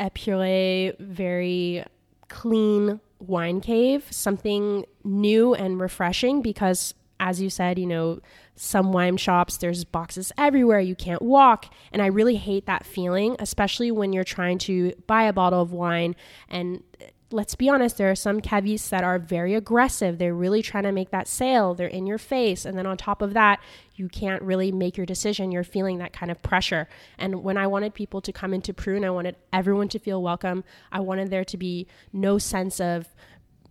épuré, 0.02 0.98
very 1.00 1.86
clean 2.28 3.00
wine 3.20 3.62
cave, 3.62 4.06
something 4.10 4.86
new 5.04 5.54
and 5.54 5.80
refreshing 5.80 6.42
because 6.42 6.94
as 7.22 7.40
you 7.40 7.52
said, 7.52 7.78
you 7.78 7.86
know, 7.86 8.20
some 8.56 8.92
wine 8.92 9.16
shops, 9.16 9.58
there's 9.58 9.86
boxes 9.86 10.32
everywhere, 10.40 10.80
you 10.80 10.96
can't 10.96 11.22
walk. 11.22 11.72
And 11.94 12.02
I 12.02 12.08
really 12.08 12.36
hate 12.36 12.66
that 12.66 12.84
feeling, 12.84 13.36
especially 13.38 13.92
when 13.92 14.12
you're 14.12 14.24
trying 14.24 14.58
to 14.60 14.94
buy 15.06 15.24
a 15.24 15.34
bottle 15.34 15.62
of 15.62 15.72
wine. 15.72 16.16
And 16.50 16.84
let's 17.32 17.56
be 17.56 17.70
honest, 17.70 17.98
there 17.98 18.12
are 18.12 18.16
some 18.16 18.42
cavistes 18.42 18.90
that 18.90 19.04
are 19.04 19.20
very 19.20 19.54
aggressive. 19.56 20.18
They're 20.18 20.34
really 20.34 20.62
trying 20.62 20.84
to 20.84 20.92
make 20.92 21.12
that 21.12 21.28
sale, 21.28 21.74
they're 21.74 21.88
in 21.88 22.06
your 22.06 22.18
face. 22.18 22.66
And 22.66 22.78
then 22.78 22.86
on 22.86 22.98
top 22.98 23.22
of 23.22 23.34
that, 23.34 23.60
you 23.96 24.10
can't 24.10 24.42
really 24.42 24.72
make 24.72 24.98
your 24.98 25.06
decision. 25.06 25.52
You're 25.52 25.64
feeling 25.64 25.98
that 26.00 26.14
kind 26.14 26.32
of 26.32 26.42
pressure. 26.42 26.88
And 27.18 27.44
when 27.44 27.58
I 27.58 27.68
wanted 27.68 27.94
people 27.94 28.22
to 28.22 28.32
come 28.32 28.54
into 28.54 28.74
Prune, 28.74 29.06
I 29.06 29.10
wanted 29.10 29.36
everyone 29.54 29.90
to 29.90 30.00
feel 30.00 30.22
welcome. 30.22 30.64
I 30.92 31.00
wanted 31.00 31.30
there 31.30 31.46
to 31.46 31.58
be 31.58 31.88
no 32.12 32.38
sense 32.38 32.80
of, 32.80 33.08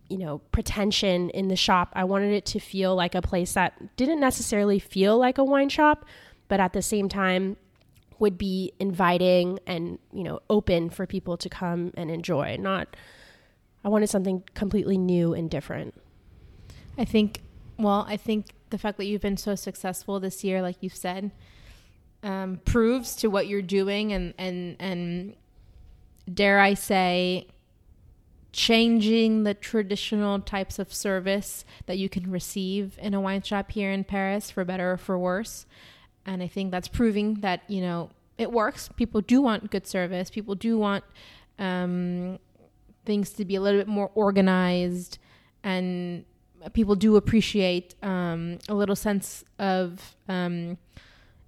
you 0.09 0.17
know, 0.17 0.39
pretension 0.51 1.29
in 1.31 1.47
the 1.47 1.55
shop. 1.55 1.91
I 1.93 2.03
wanted 2.03 2.33
it 2.33 2.45
to 2.47 2.59
feel 2.59 2.95
like 2.95 3.15
a 3.15 3.21
place 3.21 3.53
that 3.53 3.95
didn't 3.95 4.19
necessarily 4.19 4.79
feel 4.79 5.17
like 5.17 5.37
a 5.37 5.43
wine 5.43 5.69
shop, 5.69 6.05
but 6.47 6.59
at 6.59 6.73
the 6.73 6.81
same 6.81 7.09
time 7.09 7.57
would 8.19 8.37
be 8.37 8.71
inviting 8.79 9.59
and, 9.65 9.97
you 10.13 10.23
know, 10.23 10.39
open 10.49 10.89
for 10.89 11.07
people 11.07 11.37
to 11.37 11.49
come 11.49 11.91
and 11.97 12.11
enjoy. 12.11 12.55
Not 12.57 12.95
I 13.83 13.89
wanted 13.89 14.09
something 14.09 14.43
completely 14.53 14.97
new 14.97 15.33
and 15.33 15.49
different. 15.49 15.93
I 16.97 17.05
think, 17.05 17.41
well, 17.77 18.05
I 18.07 18.17
think 18.17 18.53
the 18.69 18.77
fact 18.77 18.97
that 18.97 19.05
you've 19.05 19.21
been 19.21 19.37
so 19.37 19.55
successful 19.55 20.19
this 20.19 20.43
year, 20.43 20.61
like 20.61 20.77
you've 20.81 20.95
said, 20.95 21.31
um, 22.23 22.59
proves 22.65 23.15
to 23.17 23.27
what 23.27 23.47
you're 23.47 23.61
doing 23.61 24.13
and, 24.13 24.33
and, 24.37 24.75
and 24.79 25.35
dare 26.31 26.59
I 26.59 26.75
say, 26.75 27.47
changing 28.53 29.43
the 29.43 29.53
traditional 29.53 30.39
types 30.39 30.77
of 30.77 30.93
service 30.93 31.63
that 31.85 31.97
you 31.97 32.09
can 32.09 32.29
receive 32.29 32.99
in 33.01 33.13
a 33.13 33.21
wine 33.21 33.41
shop 33.41 33.71
here 33.71 33.91
in 33.91 34.03
Paris 34.03 34.51
for 34.51 34.65
better 34.65 34.91
or 34.91 34.97
for 34.97 35.17
worse. 35.17 35.65
And 36.25 36.43
I 36.43 36.47
think 36.47 36.69
that's 36.69 36.87
proving 36.87 37.35
that, 37.35 37.61
you 37.67 37.81
know, 37.81 38.09
it 38.37 38.51
works. 38.51 38.89
People 38.95 39.21
do 39.21 39.41
want 39.41 39.71
good 39.71 39.87
service. 39.87 40.29
People 40.29 40.55
do 40.55 40.77
want 40.77 41.03
um, 41.57 42.39
things 43.05 43.31
to 43.31 43.45
be 43.45 43.55
a 43.55 43.61
little 43.61 43.79
bit 43.79 43.87
more 43.87 44.11
organized 44.15 45.17
and 45.63 46.25
people 46.73 46.95
do 46.95 47.15
appreciate 47.15 47.95
um, 48.03 48.59
a 48.69 48.73
little 48.73 48.95
sense 48.95 49.43
of 49.57 50.15
um, 50.29 50.77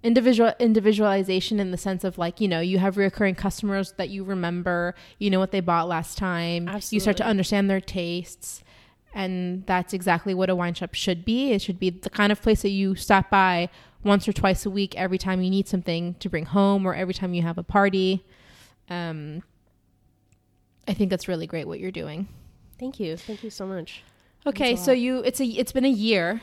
individual 0.02 0.52
individualization 0.58 1.60
in 1.60 1.70
the 1.70 1.76
sense 1.76 2.04
of 2.04 2.18
like 2.18 2.40
you 2.40 2.48
know 2.48 2.60
you 2.60 2.78
have 2.78 2.96
recurring 2.96 3.34
customers 3.34 3.92
that 3.96 4.10
you 4.10 4.24
remember 4.24 4.94
you 5.18 5.30
know 5.30 5.38
what 5.38 5.50
they 5.50 5.60
bought 5.60 5.88
last 5.88 6.18
time 6.18 6.68
you 6.90 7.00
start 7.00 7.16
to 7.16 7.24
understand 7.24 7.70
their 7.70 7.80
tastes 7.80 8.62
and 9.14 9.64
that's 9.66 9.94
exactly 9.94 10.34
what 10.34 10.50
a 10.50 10.56
wine 10.56 10.74
shop 10.74 10.94
should 10.94 11.24
be. 11.24 11.52
It 11.52 11.62
should 11.62 11.78
be 11.78 11.90
the 11.90 12.10
kind 12.10 12.32
of 12.32 12.42
place 12.42 12.62
that 12.62 12.70
you 12.70 12.96
stop 12.96 13.30
by 13.30 13.68
once 14.02 14.26
or 14.26 14.32
twice 14.32 14.66
a 14.66 14.70
week 14.70 14.94
every 14.96 15.18
time 15.18 15.40
you 15.40 15.48
need 15.48 15.68
something 15.68 16.14
to 16.14 16.28
bring 16.28 16.46
home 16.46 16.84
or 16.84 16.94
every 16.94 17.14
time 17.14 17.32
you 17.32 17.42
have 17.42 17.56
a 17.56 17.62
party. 17.62 18.24
Um, 18.90 19.42
i 20.88 20.94
think 20.94 21.10
that's 21.10 21.28
really 21.28 21.46
great 21.46 21.66
what 21.66 21.80
you're 21.80 21.90
doing 21.90 22.26
Thank 22.78 22.98
you. 22.98 23.16
Thank 23.16 23.44
you 23.44 23.50
so 23.50 23.66
much. 23.66 24.02
Okay, 24.44 24.74
so 24.74 24.90
you 24.90 25.20
it's 25.20 25.40
a 25.40 25.44
it's 25.46 25.70
been 25.70 25.84
a 25.84 25.96
year. 26.08 26.42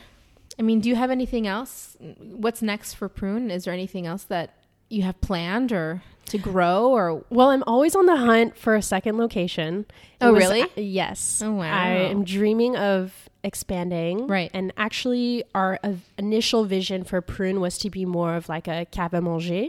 I 0.58 0.62
mean, 0.62 0.80
do 0.80 0.88
you 0.88 0.96
have 0.96 1.12
anything 1.12 1.46
else? 1.46 1.98
What's 2.20 2.62
next 2.62 2.94
for 2.94 3.10
Prune? 3.10 3.52
Is 3.52 3.66
there 3.66 3.74
anything 3.74 4.08
else 4.08 4.24
that 4.24 4.56
you 4.90 5.04
have 5.04 5.20
planned 5.20 5.74
or 5.74 6.02
to 6.28 6.38
grow 6.38 6.88
or 6.90 7.26
Well, 7.30 7.50
I'm 7.50 7.64
always 7.68 7.96
on 7.98 8.06
the 8.06 8.16
hunt 8.16 8.58
for 8.58 8.76
a 8.76 8.82
second 8.82 9.18
location. 9.18 9.86
It 10.22 10.26
Oh, 10.26 10.32
was- 10.34 10.42
really? 10.42 10.62
uh, 10.64 10.68
yes. 10.78 11.42
Oh, 11.44 11.52
wow. 11.52 11.66
I 11.66 11.90
am 12.10 12.24
dreaming 12.24 12.78
of 12.78 13.30
expanding. 13.44 14.26
Right. 14.26 14.50
And 14.54 14.72
actually, 14.78 15.44
our 15.54 15.80
uh, 15.84 15.96
initial 16.18 16.64
vision 16.64 17.04
for 17.04 17.20
Prune 17.22 17.60
was 17.60 17.78
to 17.80 17.90
be 17.90 18.06
more 18.06 18.36
of 18.36 18.48
like 18.48 18.70
a 18.70 18.86
cave 18.86 19.12
à 19.12 19.22
manger. 19.22 19.68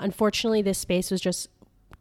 Unfortunately, 0.00 0.62
this 0.62 0.78
space 0.78 1.10
was 1.10 1.20
just 1.20 1.48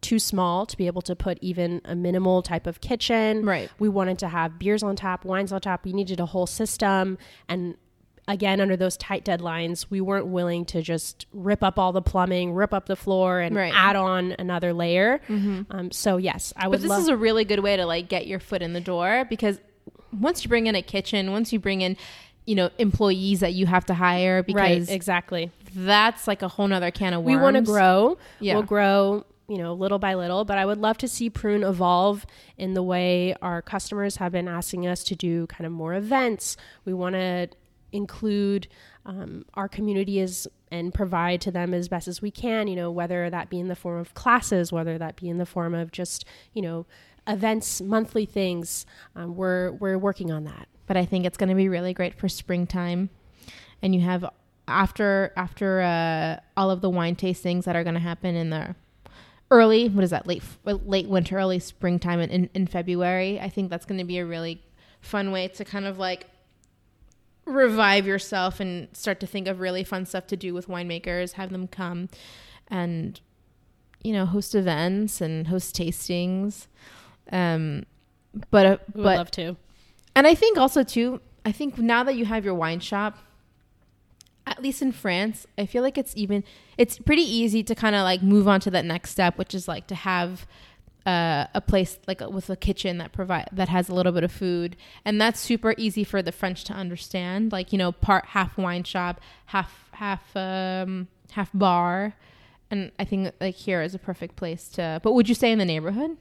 too 0.01 0.19
small 0.19 0.65
to 0.65 0.77
be 0.77 0.87
able 0.87 1.01
to 1.01 1.15
put 1.15 1.37
even 1.41 1.81
a 1.85 1.95
minimal 1.95 2.41
type 2.41 2.67
of 2.67 2.81
kitchen. 2.81 3.45
Right. 3.45 3.69
We 3.79 3.89
wanted 3.89 4.19
to 4.19 4.27
have 4.27 4.59
beers 4.59 4.83
on 4.83 4.95
tap, 4.95 5.25
wines 5.25 5.51
on 5.51 5.61
tap. 5.61 5.85
We 5.85 5.93
needed 5.93 6.19
a 6.19 6.25
whole 6.27 6.45
system. 6.47 7.17
And 7.49 7.75
again, 8.27 8.61
under 8.61 8.75
those 8.75 8.95
tight 8.97 9.25
deadlines, 9.25 9.87
we 9.89 10.01
weren't 10.01 10.27
willing 10.27 10.65
to 10.65 10.81
just 10.81 11.25
rip 11.33 11.63
up 11.63 11.79
all 11.79 11.91
the 11.93 12.01
plumbing, 12.01 12.53
rip 12.53 12.73
up 12.73 12.85
the 12.85 12.95
floor, 12.95 13.39
and 13.39 13.55
Right. 13.55 13.73
add 13.73 13.95
on 13.95 14.33
another 14.37 14.73
layer. 14.73 15.19
Um, 15.29 15.89
so, 15.91 16.17
yes, 16.17 16.53
I 16.55 16.67
would 16.67 16.73
But 16.75 16.81
this 16.81 16.89
love 16.89 17.01
is 17.01 17.07
a 17.07 17.17
really 17.17 17.45
good 17.45 17.59
way 17.59 17.75
to 17.77 17.85
like 17.85 18.07
get 18.09 18.27
your 18.27 18.39
foot 18.39 18.61
in 18.61 18.73
the 18.73 18.81
door 18.81 19.25
because 19.29 19.59
once 20.17 20.43
you 20.43 20.49
bring 20.49 20.67
in 20.67 20.75
a 20.75 20.81
kitchen, 20.81 21.31
once 21.31 21.51
you 21.51 21.59
bring 21.59 21.81
in, 21.81 21.97
you 22.45 22.55
know, 22.55 22.69
employees 22.77 23.39
that 23.41 23.53
you 23.53 23.65
have 23.65 23.85
to 23.85 23.93
hire 23.93 24.41
because 24.43 24.61
right, 24.61 24.89
exactly. 24.89 25.51
that's 25.75 26.27
like 26.27 26.41
a 26.41 26.47
whole 26.47 26.67
nother 26.67 26.91
can 26.91 27.13
of 27.13 27.23
worms. 27.23 27.35
We 27.35 27.41
want 27.41 27.55
to 27.57 27.61
grow. 27.61 28.17
Yeah. 28.39 28.53
We'll 28.53 28.63
grow, 28.63 29.25
you 29.47 29.57
know, 29.57 29.73
little 29.73 29.99
by 29.99 30.13
little, 30.13 30.43
but 30.43 30.57
I 30.57 30.65
would 30.65 30.77
love 30.77 30.97
to 30.99 31.07
see 31.07 31.29
Prune 31.29 31.63
evolve 31.63 32.25
in 32.57 32.73
the 32.73 32.83
way 32.83 33.33
our 33.41 33.61
customers 33.61 34.17
have 34.17 34.31
been 34.31 34.47
asking 34.47 34.87
us 34.87 35.03
to 35.05 35.15
do 35.15 35.47
kind 35.47 35.65
of 35.65 35.71
more 35.71 35.93
events. 35.93 36.57
We 36.83 36.93
want 36.93 37.15
to 37.15 37.47
include 37.93 38.67
um, 39.05 39.45
our 39.53 39.69
community 39.69 40.19
as 40.19 40.47
and 40.69 40.93
provide 40.93 41.39
to 41.39 41.49
them 41.49 41.73
as 41.73 41.87
best 41.87 42.09
as 42.09 42.21
we 42.21 42.29
can, 42.29 42.67
you 42.67 42.75
know, 42.75 42.91
whether 42.91 43.29
that 43.29 43.49
be 43.49 43.57
in 43.57 43.69
the 43.69 43.75
form 43.75 43.99
of 43.99 44.13
classes, 44.13 44.73
whether 44.73 44.97
that 44.97 45.15
be 45.15 45.29
in 45.29 45.37
the 45.37 45.45
form 45.45 45.73
of 45.73 45.93
just, 45.93 46.25
you 46.53 46.61
know, 46.61 46.85
events, 47.25 47.81
monthly 47.81 48.25
things. 48.25 48.85
Um, 49.15 49.35
we're 49.37 49.71
we're 49.71 49.97
working 49.97 50.29
on 50.29 50.43
that. 50.43 50.67
but 50.87 50.97
I 50.97 51.05
think 51.05 51.25
it's 51.25 51.37
going 51.37 51.49
to 51.49 51.55
be 51.55 51.69
really 51.69 51.93
great 51.93 52.15
for 52.15 52.27
springtime. 52.27 53.09
And 53.81 53.93
you 53.93 54.01
have 54.01 54.25
after 54.67 55.31
after 55.35 55.81
uh, 55.81 56.39
all 56.55 56.71
of 56.71 56.81
the 56.81 56.89
wine 56.89 57.15
tastings 57.15 57.65
that 57.65 57.75
are 57.75 57.83
going 57.83 57.93
to 57.93 57.99
happen 58.01 58.35
in 58.35 58.49
the 58.49 58.75
early 59.49 59.87
what 59.89 60.03
is 60.03 60.09
that 60.09 60.27
late 60.27 60.43
late 60.65 61.07
winter 61.07 61.37
early 61.37 61.59
springtime 61.59 62.19
in, 62.19 62.49
in, 62.53 62.67
February. 62.67 63.39
I 63.39 63.49
think 63.49 63.69
that's 63.69 63.85
going 63.85 63.99
to 63.99 64.03
be 64.03 64.17
a 64.17 64.25
really 64.25 64.61
fun 65.01 65.31
way 65.31 65.47
to 65.47 65.63
kind 65.63 65.85
of 65.85 65.97
like 65.97 66.27
revive 67.45 68.05
yourself 68.05 68.59
and 68.59 68.89
start 68.91 69.19
to 69.21 69.27
think 69.27 69.47
of 69.47 69.59
really 69.59 69.83
fun 69.83 70.05
stuff 70.05 70.27
to 70.27 70.37
do 70.37 70.53
with 70.53 70.67
winemakers. 70.67 71.33
Have 71.33 71.51
them 71.51 71.67
come 71.67 72.09
and 72.67 73.19
you 74.03 74.11
know 74.13 74.25
host 74.25 74.53
events 74.53 75.21
and 75.21 75.47
host 75.47 75.75
tastings. 75.75 76.67
Um, 77.31 77.85
but 78.51 78.65
uh, 78.65 78.77
but 78.93 79.17
love 79.17 79.31
to. 79.31 79.55
and 80.15 80.27
I 80.27 80.35
think 80.35 80.57
also 80.57 80.83
too, 80.83 81.21
I 81.45 81.51
think 81.51 81.77
now 81.77 82.03
that 82.03 82.15
you 82.15 82.25
have 82.25 82.43
your 82.43 82.53
wine 82.53 82.81
shop, 82.81 83.17
at 84.47 84.63
least 84.63 84.81
in 84.81 84.91
France, 84.91 85.45
I 85.57 85.65
feel 85.65 85.83
like 85.83 85.97
it's 85.97 86.13
even 86.15 86.43
it's 86.77 86.97
pretty 86.97 87.21
easy 87.21 87.63
to 87.63 87.75
kind 87.75 87.95
of 87.95 88.03
like 88.03 88.23
move 88.23 88.47
on 88.47 88.59
to 88.61 88.71
that 88.71 88.85
next 88.85 89.11
step, 89.11 89.37
which 89.37 89.53
is 89.53 89.67
like 89.67 89.87
to 89.87 89.95
have 89.95 90.47
uh, 91.05 91.47
a 91.53 91.61
place 91.61 91.99
like 92.07 92.21
with 92.21 92.49
a 92.49 92.55
kitchen 92.55 92.97
that 92.97 93.11
provide 93.11 93.49
that 93.51 93.69
has 93.69 93.89
a 93.89 93.93
little 93.93 94.13
bit 94.13 94.23
of 94.23 94.31
food, 94.31 94.77
and 95.03 95.19
that's 95.19 95.39
super 95.39 95.75
easy 95.77 96.03
for 96.03 96.21
the 96.21 96.31
French 96.31 96.63
to 96.65 96.73
understand. 96.73 97.51
Like 97.51 97.71
you 97.71 97.77
know, 97.77 97.91
part 97.91 98.27
half 98.27 98.57
wine 98.57 98.83
shop, 98.83 99.19
half 99.47 99.89
half 99.91 100.35
um, 100.35 101.09
half 101.31 101.49
bar, 101.53 102.15
and 102.71 102.91
I 102.97 103.03
think 103.03 103.33
like 103.41 103.55
here 103.55 103.81
is 103.81 103.93
a 103.93 103.99
perfect 103.99 104.37
place 104.37 104.69
to. 104.69 105.01
But 105.03 105.11
would 105.11 105.27
you 105.27 105.35
say 105.35 105.51
in 105.51 105.59
the 105.59 105.65
neighborhood? 105.65 106.17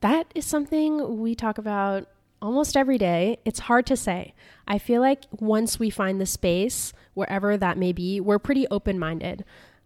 That 0.00 0.26
is 0.34 0.44
something 0.44 1.20
we 1.20 1.34
talk 1.34 1.58
about 1.58 2.08
almost 2.42 2.76
every 2.76 2.98
day. 2.98 3.38
It's 3.44 3.60
hard 3.60 3.86
to 3.86 3.96
say. 3.96 4.34
I 4.66 4.78
feel 4.78 5.00
like 5.00 5.22
once 5.30 5.78
we 5.78 5.88
find 5.88 6.20
the 6.20 6.26
space, 6.26 6.92
wherever 7.14 7.56
that 7.56 7.78
may 7.78 7.92
be, 7.92 8.20
we're 8.20 8.38
pretty 8.38 8.66
open 8.70 8.98
minded. 8.98 9.44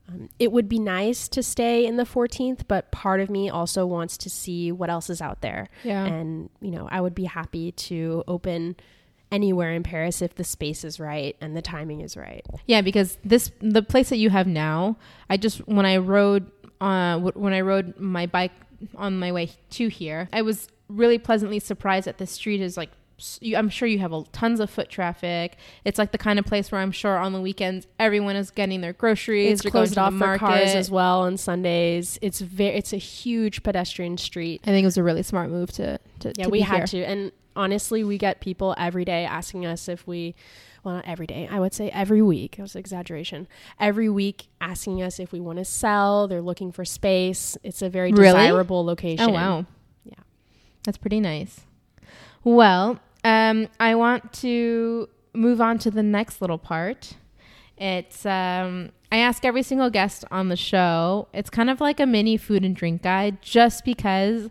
Um, 0.08 0.28
it 0.38 0.52
would 0.52 0.68
be 0.68 0.78
nice 0.78 1.28
to 1.28 1.42
stay 1.42 1.84
in 1.84 1.96
the 1.96 2.04
14th, 2.04 2.62
but 2.66 2.90
part 2.90 3.20
of 3.20 3.28
me 3.28 3.50
also 3.50 3.86
wants 3.86 4.16
to 4.18 4.30
see 4.30 4.72
what 4.72 4.88
else 4.90 5.10
is 5.10 5.20
out 5.20 5.42
there. 5.42 5.68
Yeah. 5.84 6.04
And, 6.04 6.48
you 6.60 6.70
know, 6.70 6.88
I 6.90 7.00
would 7.00 7.14
be 7.14 7.24
happy 7.24 7.72
to 7.72 8.24
open 8.26 8.76
anywhere 9.32 9.72
in 9.72 9.82
Paris 9.82 10.22
if 10.22 10.36
the 10.36 10.44
space 10.44 10.84
is 10.84 11.00
right 11.00 11.36
and 11.40 11.56
the 11.56 11.62
timing 11.62 12.00
is 12.00 12.16
right. 12.16 12.46
Yeah, 12.66 12.80
because 12.80 13.18
this 13.24 13.50
the 13.60 13.82
place 13.82 14.08
that 14.10 14.18
you 14.18 14.30
have 14.30 14.46
now, 14.46 14.96
I 15.28 15.36
just 15.36 15.66
when 15.66 15.84
I 15.84 15.96
rode 15.96 16.50
uh 16.80 17.14
w- 17.14 17.32
when 17.34 17.52
I 17.52 17.62
rode 17.62 17.98
my 17.98 18.26
bike 18.26 18.52
on 18.94 19.18
my 19.18 19.32
way 19.32 19.50
to 19.70 19.88
here, 19.88 20.28
I 20.32 20.42
was 20.42 20.68
really 20.88 21.18
pleasantly 21.18 21.58
surprised 21.58 22.06
that 22.06 22.18
the 22.18 22.26
street 22.26 22.60
is 22.60 22.76
like 22.76 22.90
you, 23.40 23.56
I'm 23.56 23.70
sure 23.70 23.88
you 23.88 23.98
have 24.00 24.12
a, 24.12 24.24
tons 24.32 24.60
of 24.60 24.68
foot 24.68 24.90
traffic. 24.90 25.56
It's 25.86 25.98
like 25.98 26.12
the 26.12 26.18
kind 26.18 26.38
of 26.38 26.44
place 26.44 26.70
where 26.70 26.82
I'm 26.82 26.92
sure 26.92 27.16
on 27.16 27.32
the 27.32 27.40
weekends 27.40 27.86
everyone 27.98 28.36
is 28.36 28.50
getting 28.50 28.82
their 28.82 28.92
groceries. 28.92 29.60
It's 29.60 29.70
closed 29.70 29.96
off 29.96 30.12
for 30.14 30.36
cars 30.36 30.74
as 30.74 30.90
well 30.90 31.20
on 31.22 31.38
Sundays. 31.38 32.18
It's 32.20 32.40
very 32.40 32.76
it's 32.76 32.92
a 32.92 32.98
huge 32.98 33.62
pedestrian 33.62 34.18
street. 34.18 34.60
I 34.64 34.66
think 34.66 34.84
it 34.84 34.86
was 34.86 34.98
a 34.98 35.02
really 35.02 35.22
smart 35.22 35.48
move 35.50 35.72
to 35.72 35.98
to 36.20 36.32
Yeah, 36.36 36.44
to 36.44 36.50
we 36.50 36.58
be 36.58 36.62
had 36.62 36.90
here. 36.90 37.04
to. 37.04 37.10
And 37.10 37.32
honestly, 37.56 38.04
we 38.04 38.18
get 38.18 38.40
people 38.40 38.74
every 38.76 39.06
day 39.06 39.24
asking 39.24 39.64
us 39.64 39.88
if 39.88 40.06
we, 40.06 40.34
well, 40.84 40.96
not 40.96 41.06
every 41.08 41.26
day, 41.26 41.48
I 41.50 41.58
would 41.58 41.72
say 41.72 41.88
every 41.90 42.20
week. 42.20 42.56
That 42.56 42.64
was 42.64 42.74
an 42.74 42.80
exaggeration. 42.80 43.48
Every 43.80 44.10
week 44.10 44.48
asking 44.60 45.02
us 45.02 45.18
if 45.18 45.32
we 45.32 45.40
want 45.40 45.56
to 45.58 45.64
sell. 45.64 46.28
They're 46.28 46.42
looking 46.42 46.70
for 46.70 46.84
space. 46.84 47.56
It's 47.64 47.80
a 47.80 47.88
very 47.88 48.12
Really? 48.12 48.26
desirable 48.26 48.84
location. 48.84 49.30
Oh 49.30 49.32
wow. 49.32 49.66
That's 50.86 50.96
pretty 50.96 51.20
nice. 51.20 51.60
Well, 52.44 53.00
um, 53.24 53.68
I 53.78 53.94
want 53.96 54.32
to 54.34 55.08
move 55.34 55.60
on 55.60 55.78
to 55.80 55.90
the 55.90 56.02
next 56.02 56.40
little 56.40 56.58
part. 56.58 57.14
It's 57.76 58.24
um, 58.24 58.92
I 59.12 59.18
ask 59.18 59.44
every 59.44 59.62
single 59.62 59.90
guest 59.90 60.24
on 60.30 60.48
the 60.48 60.56
show. 60.56 61.28
It's 61.34 61.50
kind 61.50 61.68
of 61.68 61.80
like 61.80 62.00
a 62.00 62.06
mini 62.06 62.36
food 62.36 62.64
and 62.64 62.74
drink 62.74 63.02
guide, 63.02 63.42
just 63.42 63.84
because 63.84 64.48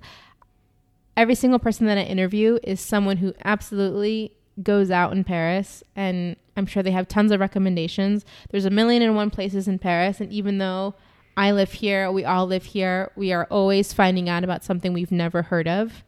every 1.18 1.36
single 1.36 1.60
person 1.60 1.88
that 1.88 1.98
I 1.98 2.04
interview 2.04 2.60
is 2.64 2.80
someone 2.80 3.18
who 3.18 3.34
absolutely 3.44 4.34
goes 4.62 4.92
out 4.92 5.12
in 5.12 5.24
Paris, 5.24 5.84
and 5.96 6.36
I'm 6.56 6.66
sure 6.66 6.84
they 6.84 6.92
have 6.92 7.08
tons 7.08 7.32
of 7.32 7.40
recommendations. 7.40 8.26
There's 8.52 8.66
a 8.66 8.70
million 8.70 9.02
and 9.02 9.16
one 9.16 9.30
places 9.30 9.68
in 9.68 9.80
Paris, 9.80 10.22
and 10.22 10.32
even 10.32 10.60
though 10.60 10.96
I 11.38 11.52
live 11.52 11.74
here, 11.74 12.12
we 12.12 12.24
all 12.26 12.46
live 12.48 12.64
here, 12.66 13.12
we 13.16 13.34
are 13.34 13.46
always 13.52 13.92
finding 13.94 14.30
out 14.30 14.44
about 14.44 14.64
something 14.64 14.94
we've 14.94 15.12
never 15.12 15.42
heard 15.44 15.68
of. 15.68 16.04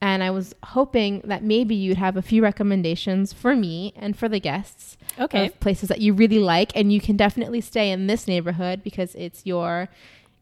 And 0.00 0.22
I 0.22 0.30
was 0.30 0.54
hoping 0.64 1.20
that 1.24 1.44
maybe 1.44 1.74
you'd 1.74 1.96
have 1.96 2.16
a 2.16 2.22
few 2.22 2.42
recommendations 2.42 3.32
for 3.32 3.54
me 3.54 3.92
and 3.96 4.16
for 4.16 4.28
the 4.28 4.40
guests 4.40 4.96
Okay. 5.18 5.46
of 5.46 5.60
places 5.60 5.88
that 5.88 6.00
you 6.00 6.12
really 6.12 6.38
like, 6.40 6.72
and 6.76 6.92
you 6.92 7.00
can 7.00 7.16
definitely 7.16 7.60
stay 7.60 7.90
in 7.90 8.06
this 8.08 8.26
neighborhood 8.26 8.82
because 8.82 9.14
it's 9.14 9.44
your, 9.46 9.88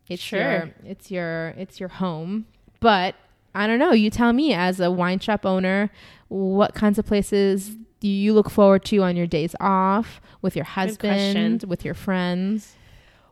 it's 0.09 0.22
Sure. 0.22 0.40
your, 0.40 0.70
it's 0.85 1.11
your, 1.11 1.48
it's 1.59 1.78
your 1.80 1.88
home. 1.90 2.46
But 2.80 3.14
I 3.54 3.66
don't 3.66 3.78
know. 3.78 3.92
You 3.92 4.11
tell 4.11 4.33
me, 4.33 4.54
as 4.54 4.80
a 4.80 4.90
wine 4.90 5.18
shop 5.18 5.44
owner, 5.44 5.90
what 6.28 6.74
kinds 6.74 6.98
of 6.98 7.04
places 7.06 7.76
do 8.00 8.09
you 8.09 8.33
look 8.33 8.48
forward 8.48 8.85
to 8.87 9.02
on 9.02 9.16
your 9.16 9.26
days 9.26 9.54
off 9.61 10.20
with 10.40 10.56
your 10.56 10.64
husband, 10.64 11.64
with 11.64 11.85
your 11.85 11.94
friends? 11.94 12.76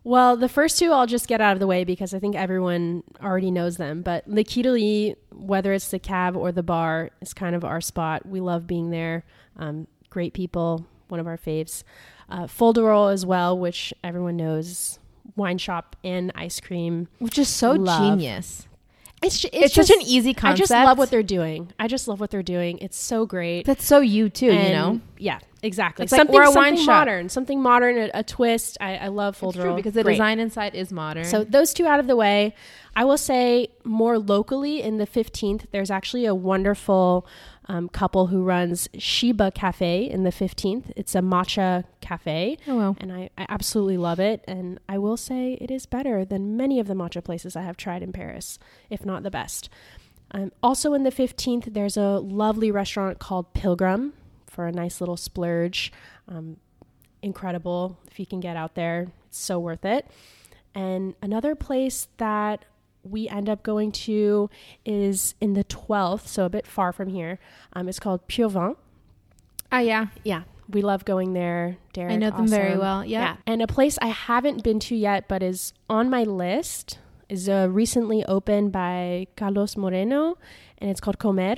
Well, 0.09 0.39
the 0.39 0.49
first 0.49 0.79
two 0.79 0.91
I'll 0.91 1.07
just 1.07 1.29
get 1.29 1.43
out 1.43 1.53
of 1.53 1.61
the 1.61 1.67
way 1.67 1.85
because 1.85 2.15
I 2.15 2.19
think 2.19 2.35
everyone 2.35 3.03
already 3.23 3.51
knows 3.51 3.77
them. 3.77 4.01
But 4.01 4.27
Liquiderie, 4.27 5.17
whether 5.31 5.75
it's 5.75 5.91
the 5.91 5.99
cab 5.99 6.35
or 6.35 6.51
the 6.51 6.63
bar, 6.63 7.11
is 7.21 7.35
kind 7.35 7.55
of 7.55 7.63
our 7.63 7.83
spot. 7.83 8.25
We 8.25 8.41
love 8.41 8.67
being 8.67 8.89
there. 8.89 9.27
Um, 9.59 9.87
great 10.09 10.33
people, 10.33 10.87
one 11.09 11.21
of 11.21 11.27
our 11.27 11.37
faves. 11.37 11.83
Uh, 12.31 12.45
Folderol 12.45 13.13
as 13.13 13.27
well, 13.27 13.59
which 13.59 13.93
everyone 14.03 14.39
knows, 14.39 14.99
wine 15.37 15.59
shop 15.59 15.95
and 16.03 16.33
ice 16.35 16.59
cream. 16.59 17.09
Which 17.19 17.37
is 17.37 17.51
so 17.51 17.73
Love. 17.73 18.01
genius. 18.01 18.68
It's 19.23 19.41
ju- 19.41 19.49
It's, 19.53 19.75
such 19.75 19.91
an 19.91 20.01
easy 20.03 20.33
concept. 20.35 20.57
I 20.57 20.59
just 20.59 20.71
love 20.71 20.99
what 20.99 21.11
they're 21.11 21.23
doing. 21.23 21.73
I 21.79 21.89
just 21.89 22.07
love 22.09 22.21
what 22.21 22.31
they're 22.31 22.43
doing. 22.43 22.79
It's 22.79 22.97
so 22.99 23.27
great. 23.27 23.67
That's 23.67 23.85
so 23.85 24.01
you 24.01 24.29
too. 24.31 24.47
you 24.47 24.71
know, 24.71 25.01
Yeah, 25.19 25.41
exactly. 25.63 26.05
It's 26.05 26.13
like 26.13 26.21
something, 26.21 26.35
we're 26.37 26.45
a 26.45 26.53
wine 26.53 26.77
shop. 26.77 26.87
modern, 26.87 27.29
something 27.29 27.61
modern, 27.61 27.99
a, 27.99 28.11
a 28.15 28.23
twist. 28.23 28.79
I, 28.81 28.97
I 28.97 29.09
love 29.09 29.35
it's 29.35 29.43
Folderol 29.43 29.63
true 29.63 29.75
because 29.77 29.95
the 29.95 30.05
Great. 30.05 30.15
design 30.15 30.39
inside 30.39 30.75
is 30.75 30.93
modern. 30.93 31.25
So 31.25 31.43
those 31.45 31.75
two 31.75 31.87
out 31.87 31.99
of 31.99 32.07
the 32.07 32.17
way, 32.17 32.55
I 32.95 33.05
will 33.05 33.19
say 33.19 33.69
more 33.85 34.19
locally 34.19 34.81
in 34.83 34.99
the 34.99 35.07
15th, 35.07 35.67
there's 35.73 35.91
actually 35.91 36.25
a 36.25 36.35
wonderful 36.35 37.27
um, 37.69 37.89
couple 37.89 38.29
who 38.29 38.43
runs 38.43 38.89
Shiba 38.97 39.53
Cafe 39.53 40.09
in 40.09 40.25
the 40.25 40.31
15th. 40.31 40.91
It's 40.97 41.15
a 41.15 41.21
matcha 41.21 41.85
cafe. 42.01 42.57
oh 42.67 42.77
well. 42.77 42.97
And 42.99 43.13
I, 43.13 43.31
I 43.37 43.47
absolutely 43.49 43.99
love 43.99 44.19
it. 44.19 44.43
And 44.49 44.81
I 44.89 44.99
will 44.99 45.17
say 45.17 45.59
it 45.61 45.71
is 45.71 45.85
better 45.85 46.25
than 46.25 46.57
many 46.57 46.81
of 46.81 46.87
the 46.87 46.95
matcha 46.95 47.23
places 47.23 47.57
I 47.57 47.63
have 47.63 47.77
tried 47.77 48.03
in 48.03 48.13
Paris, 48.13 48.59
if 48.89 49.05
not 49.05 49.23
the 49.23 49.31
best. 49.31 49.69
Um, 50.31 50.53
also 50.63 50.95
in 50.95 51.05
the 51.05 51.11
15th, 51.11 51.73
there's 51.75 51.97
a 51.97 52.19
lovely 52.19 52.71
restaurant 52.71 53.19
called 53.19 53.53
Pilgrim 53.55 54.15
for 54.47 54.67
a 54.67 54.73
nice 54.73 55.01
little 55.01 55.17
splurge. 55.17 55.93
Um, 56.27 56.57
incredible 57.23 57.99
if 58.11 58.19
you 58.19 58.27
can 58.27 58.41
get 58.41 58.57
out 58.57 58.75
there. 58.75 59.09
It's 59.27 59.39
so 59.39 59.59
worth 59.59 59.85
it. 59.85 60.07
And 60.75 61.15
another 61.23 61.55
place 61.55 62.09
that 62.19 62.65
we 63.11 63.29
end 63.29 63.49
up 63.49 63.63
going 63.63 63.93
to 63.93 64.51
is 64.85 65.35
in 65.41 65.55
the 65.55 65.65
12th, 65.65 66.27
so 66.27 66.45
a 66.45 66.49
bit 66.49 66.67
far 66.67 66.93
from 66.93 67.09
here. 67.09 67.39
Um, 67.73 67.89
it's 67.89 68.01
called 68.01 68.27
Pur 68.29 68.49
Vin. 68.49 68.77
Ah, 69.71 69.81
yeah. 69.81 70.07
Yeah, 70.25 70.43
we 70.69 70.83
love 70.83 71.05
going 71.05 71.33
there. 71.33 71.77
Derek, 71.93 72.13
I 72.13 72.17
know 72.17 72.31
them 72.31 72.49
very 72.49 72.79
well. 72.79 73.05
Yeah. 73.05 73.37
And 73.47 73.63
a 73.63 73.67
place 73.67 73.99
I 74.01 74.09
haven't 74.09 74.63
been 74.63 74.81
to 74.81 74.97
yet, 74.97 75.29
but 75.29 75.43
is 75.43 75.73
on 75.91 76.09
my 76.09 76.23
list, 76.23 76.99
is 77.29 77.49
uh, 77.49 77.69
recently 77.71 78.25
opened 78.25 78.73
by 78.73 79.27
Carlos 79.37 79.77
Moreno, 79.77 80.39
and 80.79 80.91
it's 80.91 81.01
called 81.01 81.19
Comer. 81.19 81.57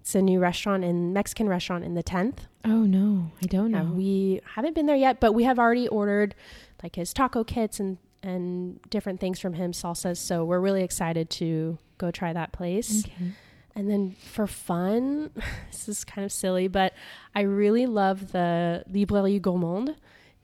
It's 0.00 0.16
a 0.16 0.22
new 0.22 0.40
restaurant 0.40 0.82
in 0.82 1.12
Mexican 1.12 1.48
restaurant 1.48 1.84
in 1.84 1.94
the 1.94 2.02
10th. 2.02 2.38
Oh 2.64 2.82
no, 2.82 3.30
I 3.40 3.46
don't 3.46 3.70
know. 3.70 3.82
Yeah, 3.82 3.90
we 3.90 4.40
haven't 4.56 4.74
been 4.74 4.86
there 4.86 4.96
yet, 4.96 5.20
but 5.20 5.32
we 5.32 5.44
have 5.44 5.60
already 5.60 5.86
ordered 5.86 6.34
like 6.82 6.96
his 6.96 7.12
taco 7.12 7.44
kits 7.44 7.78
and 7.78 7.98
and 8.22 8.80
different 8.90 9.20
things 9.20 9.40
from 9.40 9.54
him, 9.54 9.72
salsas. 9.72 10.18
So 10.18 10.44
we're 10.44 10.60
really 10.60 10.82
excited 10.82 11.28
to 11.30 11.78
go 11.98 12.10
try 12.10 12.32
that 12.32 12.52
place. 12.52 13.04
Okay. 13.04 13.32
And 13.74 13.90
then 13.90 14.12
for 14.12 14.46
fun, 14.46 15.30
this 15.70 15.88
is 15.88 16.04
kind 16.04 16.24
of 16.24 16.32
silly, 16.32 16.68
but 16.68 16.92
I 17.34 17.40
really 17.42 17.86
love 17.86 18.32
the 18.32 18.84
Librairie 18.92 19.40
Gourmande 19.40 19.96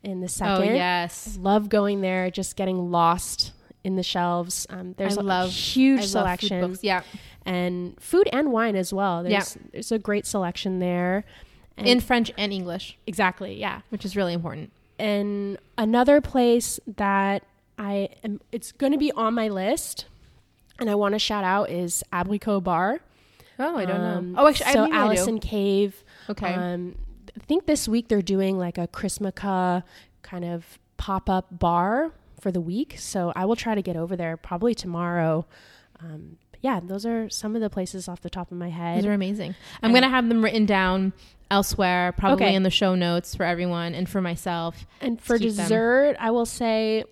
in 0.03 0.21
the 0.21 0.29
second. 0.29 0.53
Oh 0.55 0.61
second. 0.61 0.77
yes. 0.77 1.39
Love 1.41 1.69
going 1.69 2.01
there, 2.01 2.31
just 2.31 2.57
getting 2.57 2.91
lost 2.91 3.53
in 3.85 3.97
the 3.97 4.03
shelves. 4.03 4.67
Um, 4.71 4.95
there's 4.97 5.19
I 5.19 5.21
a 5.21 5.25
love- 5.25 5.51
huge 5.53 5.99
I 5.99 6.03
love 6.03 6.09
selection 6.11 6.61
books. 6.71 6.83
Yeah. 6.83 7.03
and 7.47 8.01
food 8.01 8.29
and 8.33 8.51
wine 8.53 8.77
as 8.77 8.93
well. 8.93 9.23
There's, 9.23 9.57
there's 9.73 9.93
a 9.93 9.99
great 9.99 10.27
selection 10.27 10.79
there. 10.79 11.25
And 11.77 11.87
In 11.87 12.01
French 12.01 12.33
and 12.37 12.53
English, 12.53 12.99
exactly, 13.07 13.55
yeah. 13.61 13.83
which 13.91 14.05
is 14.05 14.17
really 14.17 14.33
important. 14.33 14.73
And 14.99 15.59
another 15.77 16.21
place 16.21 16.81
that 16.97 17.45
I 17.79 18.09
am, 18.25 18.41
it's 18.53 18.73
going 18.73 18.93
to 18.93 18.99
be 18.99 19.13
on 19.13 19.35
my 19.35 19.49
list, 19.49 20.07
and 20.81 20.91
I 20.91 20.95
want 20.95 21.15
to 21.15 21.19
shout 21.19 21.45
out 21.45 21.71
is 21.71 22.03
Abricot 22.13 22.65
Bar. 22.65 23.01
Oh, 23.59 23.77
I 23.77 23.85
don't 23.85 24.01
Um, 24.01 24.33
know. 24.33 24.43
Oh, 24.43 24.47
actually, 24.49 24.73
so 24.73 24.85
I 24.85 24.89
do. 24.89 24.93
Allison 24.95 25.39
Cave. 25.41 26.05
Okay. 26.29 26.53
Um, 26.55 26.95
I 27.37 27.41
think 27.45 27.67
this 27.67 27.89
week 27.89 28.09
they're 28.09 28.23
doing 28.23 28.59
like 28.59 28.79
a 28.79 28.87
Chrismica 28.89 29.83
kind 30.23 30.45
of 30.45 30.79
pop 30.97 31.29
up 31.31 31.47
bar 31.59 32.13
for 32.41 32.51
the 32.53 32.61
week. 32.61 32.97
So 32.99 33.33
I 33.35 33.45
will 33.45 33.57
try 33.57 33.75
to 33.75 33.83
get 33.83 33.97
over 33.97 34.17
there 34.17 34.37
probably 34.37 34.75
tomorrow. 34.75 35.47
Um, 36.01 36.37
yeah, 36.61 36.81
those 36.83 37.07
are 37.07 37.29
some 37.31 37.55
of 37.55 37.61
the 37.63 37.71
places 37.71 38.09
off 38.09 38.21
the 38.21 38.31
top 38.31 38.51
of 38.53 38.59
my 38.59 38.71
head. 38.71 38.99
Those 38.99 39.07
are 39.07 39.13
amazing. 39.13 39.55
I'm 39.83 39.91
And- 39.91 39.95
gonna 39.95 40.09
have 40.09 40.29
them 40.29 40.43
written 40.45 40.67
down 40.67 41.13
elsewhere, 41.51 42.13
probably 42.17 42.47
Okay. 42.47 42.55
in 42.55 42.63
the 42.65 42.71
show 42.71 42.95
notes 42.95 43.35
for 43.35 43.45
everyone 43.45 43.95
and 43.95 44.09
for 44.09 44.21
myself. 44.21 44.87
And 45.01 45.21
for 45.21 45.39
keep 45.39 45.49
them. 45.55 45.65
dessert, 45.65 46.17
I 46.21 46.31
will 46.33 46.47
say 46.47 47.05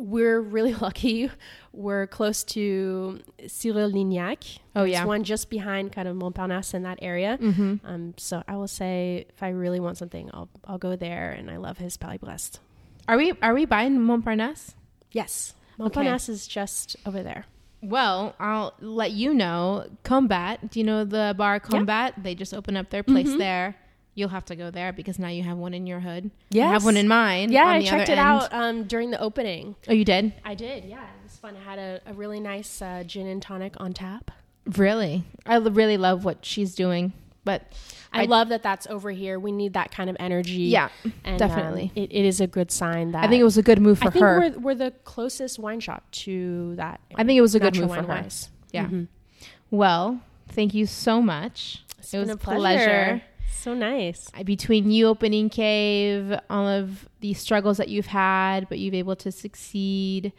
we're 0.00 0.40
really 0.40 0.74
lucky. 0.80 1.30
We're 1.72 2.06
close 2.06 2.42
to 2.44 3.20
Cyril 3.46 3.90
Lignac. 3.92 4.58
Oh, 4.74 4.84
yeah. 4.84 5.04
one 5.04 5.22
just 5.24 5.50
behind 5.50 5.92
kind 5.92 6.08
of 6.08 6.16
Montparnasse 6.16 6.74
in 6.74 6.82
that 6.84 6.98
area. 7.02 7.38
Mm-hmm. 7.40 7.76
Um, 7.86 8.14
so 8.16 8.42
I 8.48 8.56
will 8.56 8.68
say 8.68 9.26
if 9.28 9.42
I 9.42 9.50
really 9.50 9.78
want 9.80 9.98
something, 9.98 10.30
I'll 10.34 10.48
I'll 10.64 10.78
go 10.78 10.96
there. 10.96 11.30
And 11.30 11.50
I 11.50 11.58
love 11.58 11.78
his 11.78 11.96
Paris-Brest. 11.96 12.60
Are 13.08 13.16
we 13.16 13.32
are 13.42 13.54
we 13.54 13.64
buying 13.66 13.98
Montparnasse? 13.98 14.74
Yes, 15.12 15.54
Okay. 15.80 16.00
Montparnasse 16.02 16.28
is 16.28 16.46
just 16.48 16.96
over 17.06 17.22
there. 17.22 17.44
Well, 17.82 18.34
I'll 18.38 18.74
let 18.80 19.12
you 19.12 19.32
know. 19.32 19.86
Combat. 20.02 20.70
Do 20.70 20.78
you 20.80 20.84
know 20.84 21.04
the 21.04 21.34
bar 21.38 21.58
Combat? 21.60 22.14
They 22.22 22.34
just 22.34 22.52
opened 22.52 22.76
up 22.76 22.90
their 22.90 23.02
place 23.02 23.28
Mhm. 23.30 23.38
there. 23.38 23.76
You'll 24.14 24.28
have 24.30 24.44
to 24.46 24.56
go 24.56 24.70
there 24.70 24.92
because 24.92 25.18
now 25.18 25.28
you 25.28 25.42
have 25.44 25.56
one 25.56 25.72
in 25.72 25.86
your 25.86 26.00
hood. 26.00 26.30
Yeah, 26.50 26.68
I 26.68 26.72
have 26.72 26.84
one 26.84 26.96
in 26.96 27.06
mine. 27.08 27.52
Yeah, 27.52 27.64
I 27.66 27.82
checked 27.82 28.08
it 28.08 28.18
end. 28.18 28.20
out 28.20 28.52
um, 28.52 28.84
during 28.84 29.10
the 29.10 29.20
opening. 29.20 29.76
Oh, 29.88 29.92
you 29.92 30.04
did? 30.04 30.32
I 30.44 30.54
did. 30.54 30.84
Yeah, 30.84 31.02
it 31.02 31.22
was 31.22 31.36
fun. 31.36 31.56
I 31.56 31.60
had 31.62 31.78
a, 31.78 32.00
a 32.06 32.12
really 32.12 32.40
nice 32.40 32.82
uh, 32.82 33.04
gin 33.06 33.26
and 33.28 33.40
tonic 33.40 33.74
on 33.78 33.92
tap. 33.92 34.30
Really? 34.76 35.24
I 35.46 35.54
l- 35.54 35.70
really 35.70 35.96
love 35.96 36.24
what 36.24 36.44
she's 36.44 36.74
doing. 36.74 37.12
But 37.44 37.72
I, 38.12 38.22
I- 38.22 38.26
love 38.26 38.48
that 38.50 38.62
that's 38.62 38.86
over 38.88 39.10
here. 39.12 39.38
We 39.38 39.52
need 39.52 39.72
that 39.74 39.90
kind 39.92 40.10
of 40.10 40.16
energy. 40.20 40.64
yeah, 40.64 40.88
and, 41.24 41.38
definitely. 41.38 41.84
um, 41.96 42.02
it, 42.02 42.12
it 42.12 42.24
is 42.26 42.40
a 42.40 42.46
good 42.46 42.70
sign 42.70 43.12
that 43.12 43.24
I 43.24 43.28
think 43.28 43.40
it 43.40 43.44
was 43.44 43.56
a 43.58 43.62
good 43.62 43.80
move 43.80 44.00
for 44.00 44.08
I 44.08 44.10
think 44.10 44.22
her. 44.24 44.38
we're 44.40 44.58
we're 44.58 44.74
the 44.74 44.90
closest 45.04 45.58
wine 45.58 45.80
shop 45.80 46.04
to 46.12 46.74
that. 46.76 47.00
I 47.14 47.24
think 47.24 47.38
it 47.38 47.42
was 47.42 47.54
a 47.54 47.60
good 47.60 47.76
move 47.78 47.88
for 47.90 47.94
her. 47.96 48.02
wine-wise. 48.02 48.50
Yeah. 48.72 48.86
Mhm. 48.86 49.06
Well, 49.70 50.20
thank 50.48 50.74
you 50.74 50.84
so 50.86 51.22
much. 51.22 51.84
It's 51.98 52.12
it 52.12 52.18
was 52.18 52.28
a 52.28 52.36
pleasure. 52.36 52.58
pleasure. 52.60 53.22
So 53.60 53.74
nice. 53.74 54.30
Between 54.42 54.90
you 54.90 55.06
opening 55.06 55.50
Cave, 55.50 56.34
all 56.48 56.66
of 56.66 57.06
the 57.20 57.34
struggles 57.34 57.76
that 57.76 57.90
you've 57.90 58.06
had, 58.06 58.66
but 58.70 58.78
you've 58.78 58.94
able 58.94 59.16
to 59.16 59.30
succeed. 59.30 60.32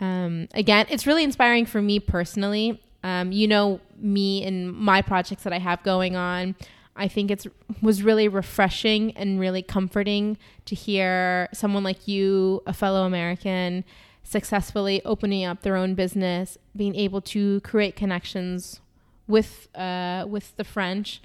Um, 0.00 0.48
again, 0.52 0.84
it's 0.90 1.06
really 1.06 1.24
inspiring 1.24 1.64
for 1.64 1.80
me 1.80 1.98
personally. 1.98 2.82
Um, 3.02 3.32
you 3.32 3.48
know 3.48 3.80
me 3.96 4.44
and 4.44 4.70
my 4.70 5.00
projects 5.00 5.44
that 5.44 5.52
I 5.54 5.58
have 5.58 5.82
going 5.82 6.14
on. 6.14 6.56
I 6.94 7.08
think 7.08 7.30
it's 7.30 7.46
was 7.80 8.02
really 8.02 8.28
refreshing 8.28 9.16
and 9.16 9.40
really 9.40 9.62
comforting 9.62 10.36
to 10.66 10.74
hear 10.74 11.48
someone 11.54 11.84
like 11.84 12.06
you, 12.06 12.62
a 12.66 12.74
fellow 12.74 13.06
American, 13.06 13.82
successfully 14.24 15.02
opening 15.06 15.42
up 15.42 15.62
their 15.62 15.76
own 15.76 15.94
business, 15.94 16.58
being 16.76 16.94
able 16.96 17.22
to 17.22 17.62
create 17.62 17.96
connections 17.96 18.80
with 19.26 19.74
uh, 19.74 20.26
with 20.28 20.54
the 20.56 20.64
French 20.64 21.22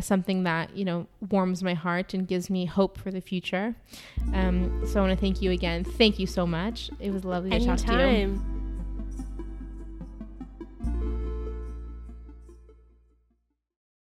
something 0.00 0.42
that 0.44 0.76
you 0.76 0.84
know 0.84 1.06
warms 1.30 1.62
my 1.62 1.74
heart 1.74 2.14
and 2.14 2.26
gives 2.26 2.50
me 2.50 2.64
hope 2.66 2.98
for 2.98 3.10
the 3.10 3.20
future. 3.20 3.74
Um, 4.32 4.86
so 4.86 5.00
I 5.00 5.06
want 5.06 5.18
to 5.18 5.20
thank 5.20 5.40
you 5.42 5.50
again. 5.50 5.84
Thank 5.84 6.18
you 6.18 6.26
so 6.26 6.46
much. 6.46 6.90
It 7.00 7.12
was 7.12 7.24
lovely 7.24 7.52
Anytime. 7.52 7.76
to 7.76 7.84
talk 7.84 7.98
to 7.98 8.18
you. 8.18 8.53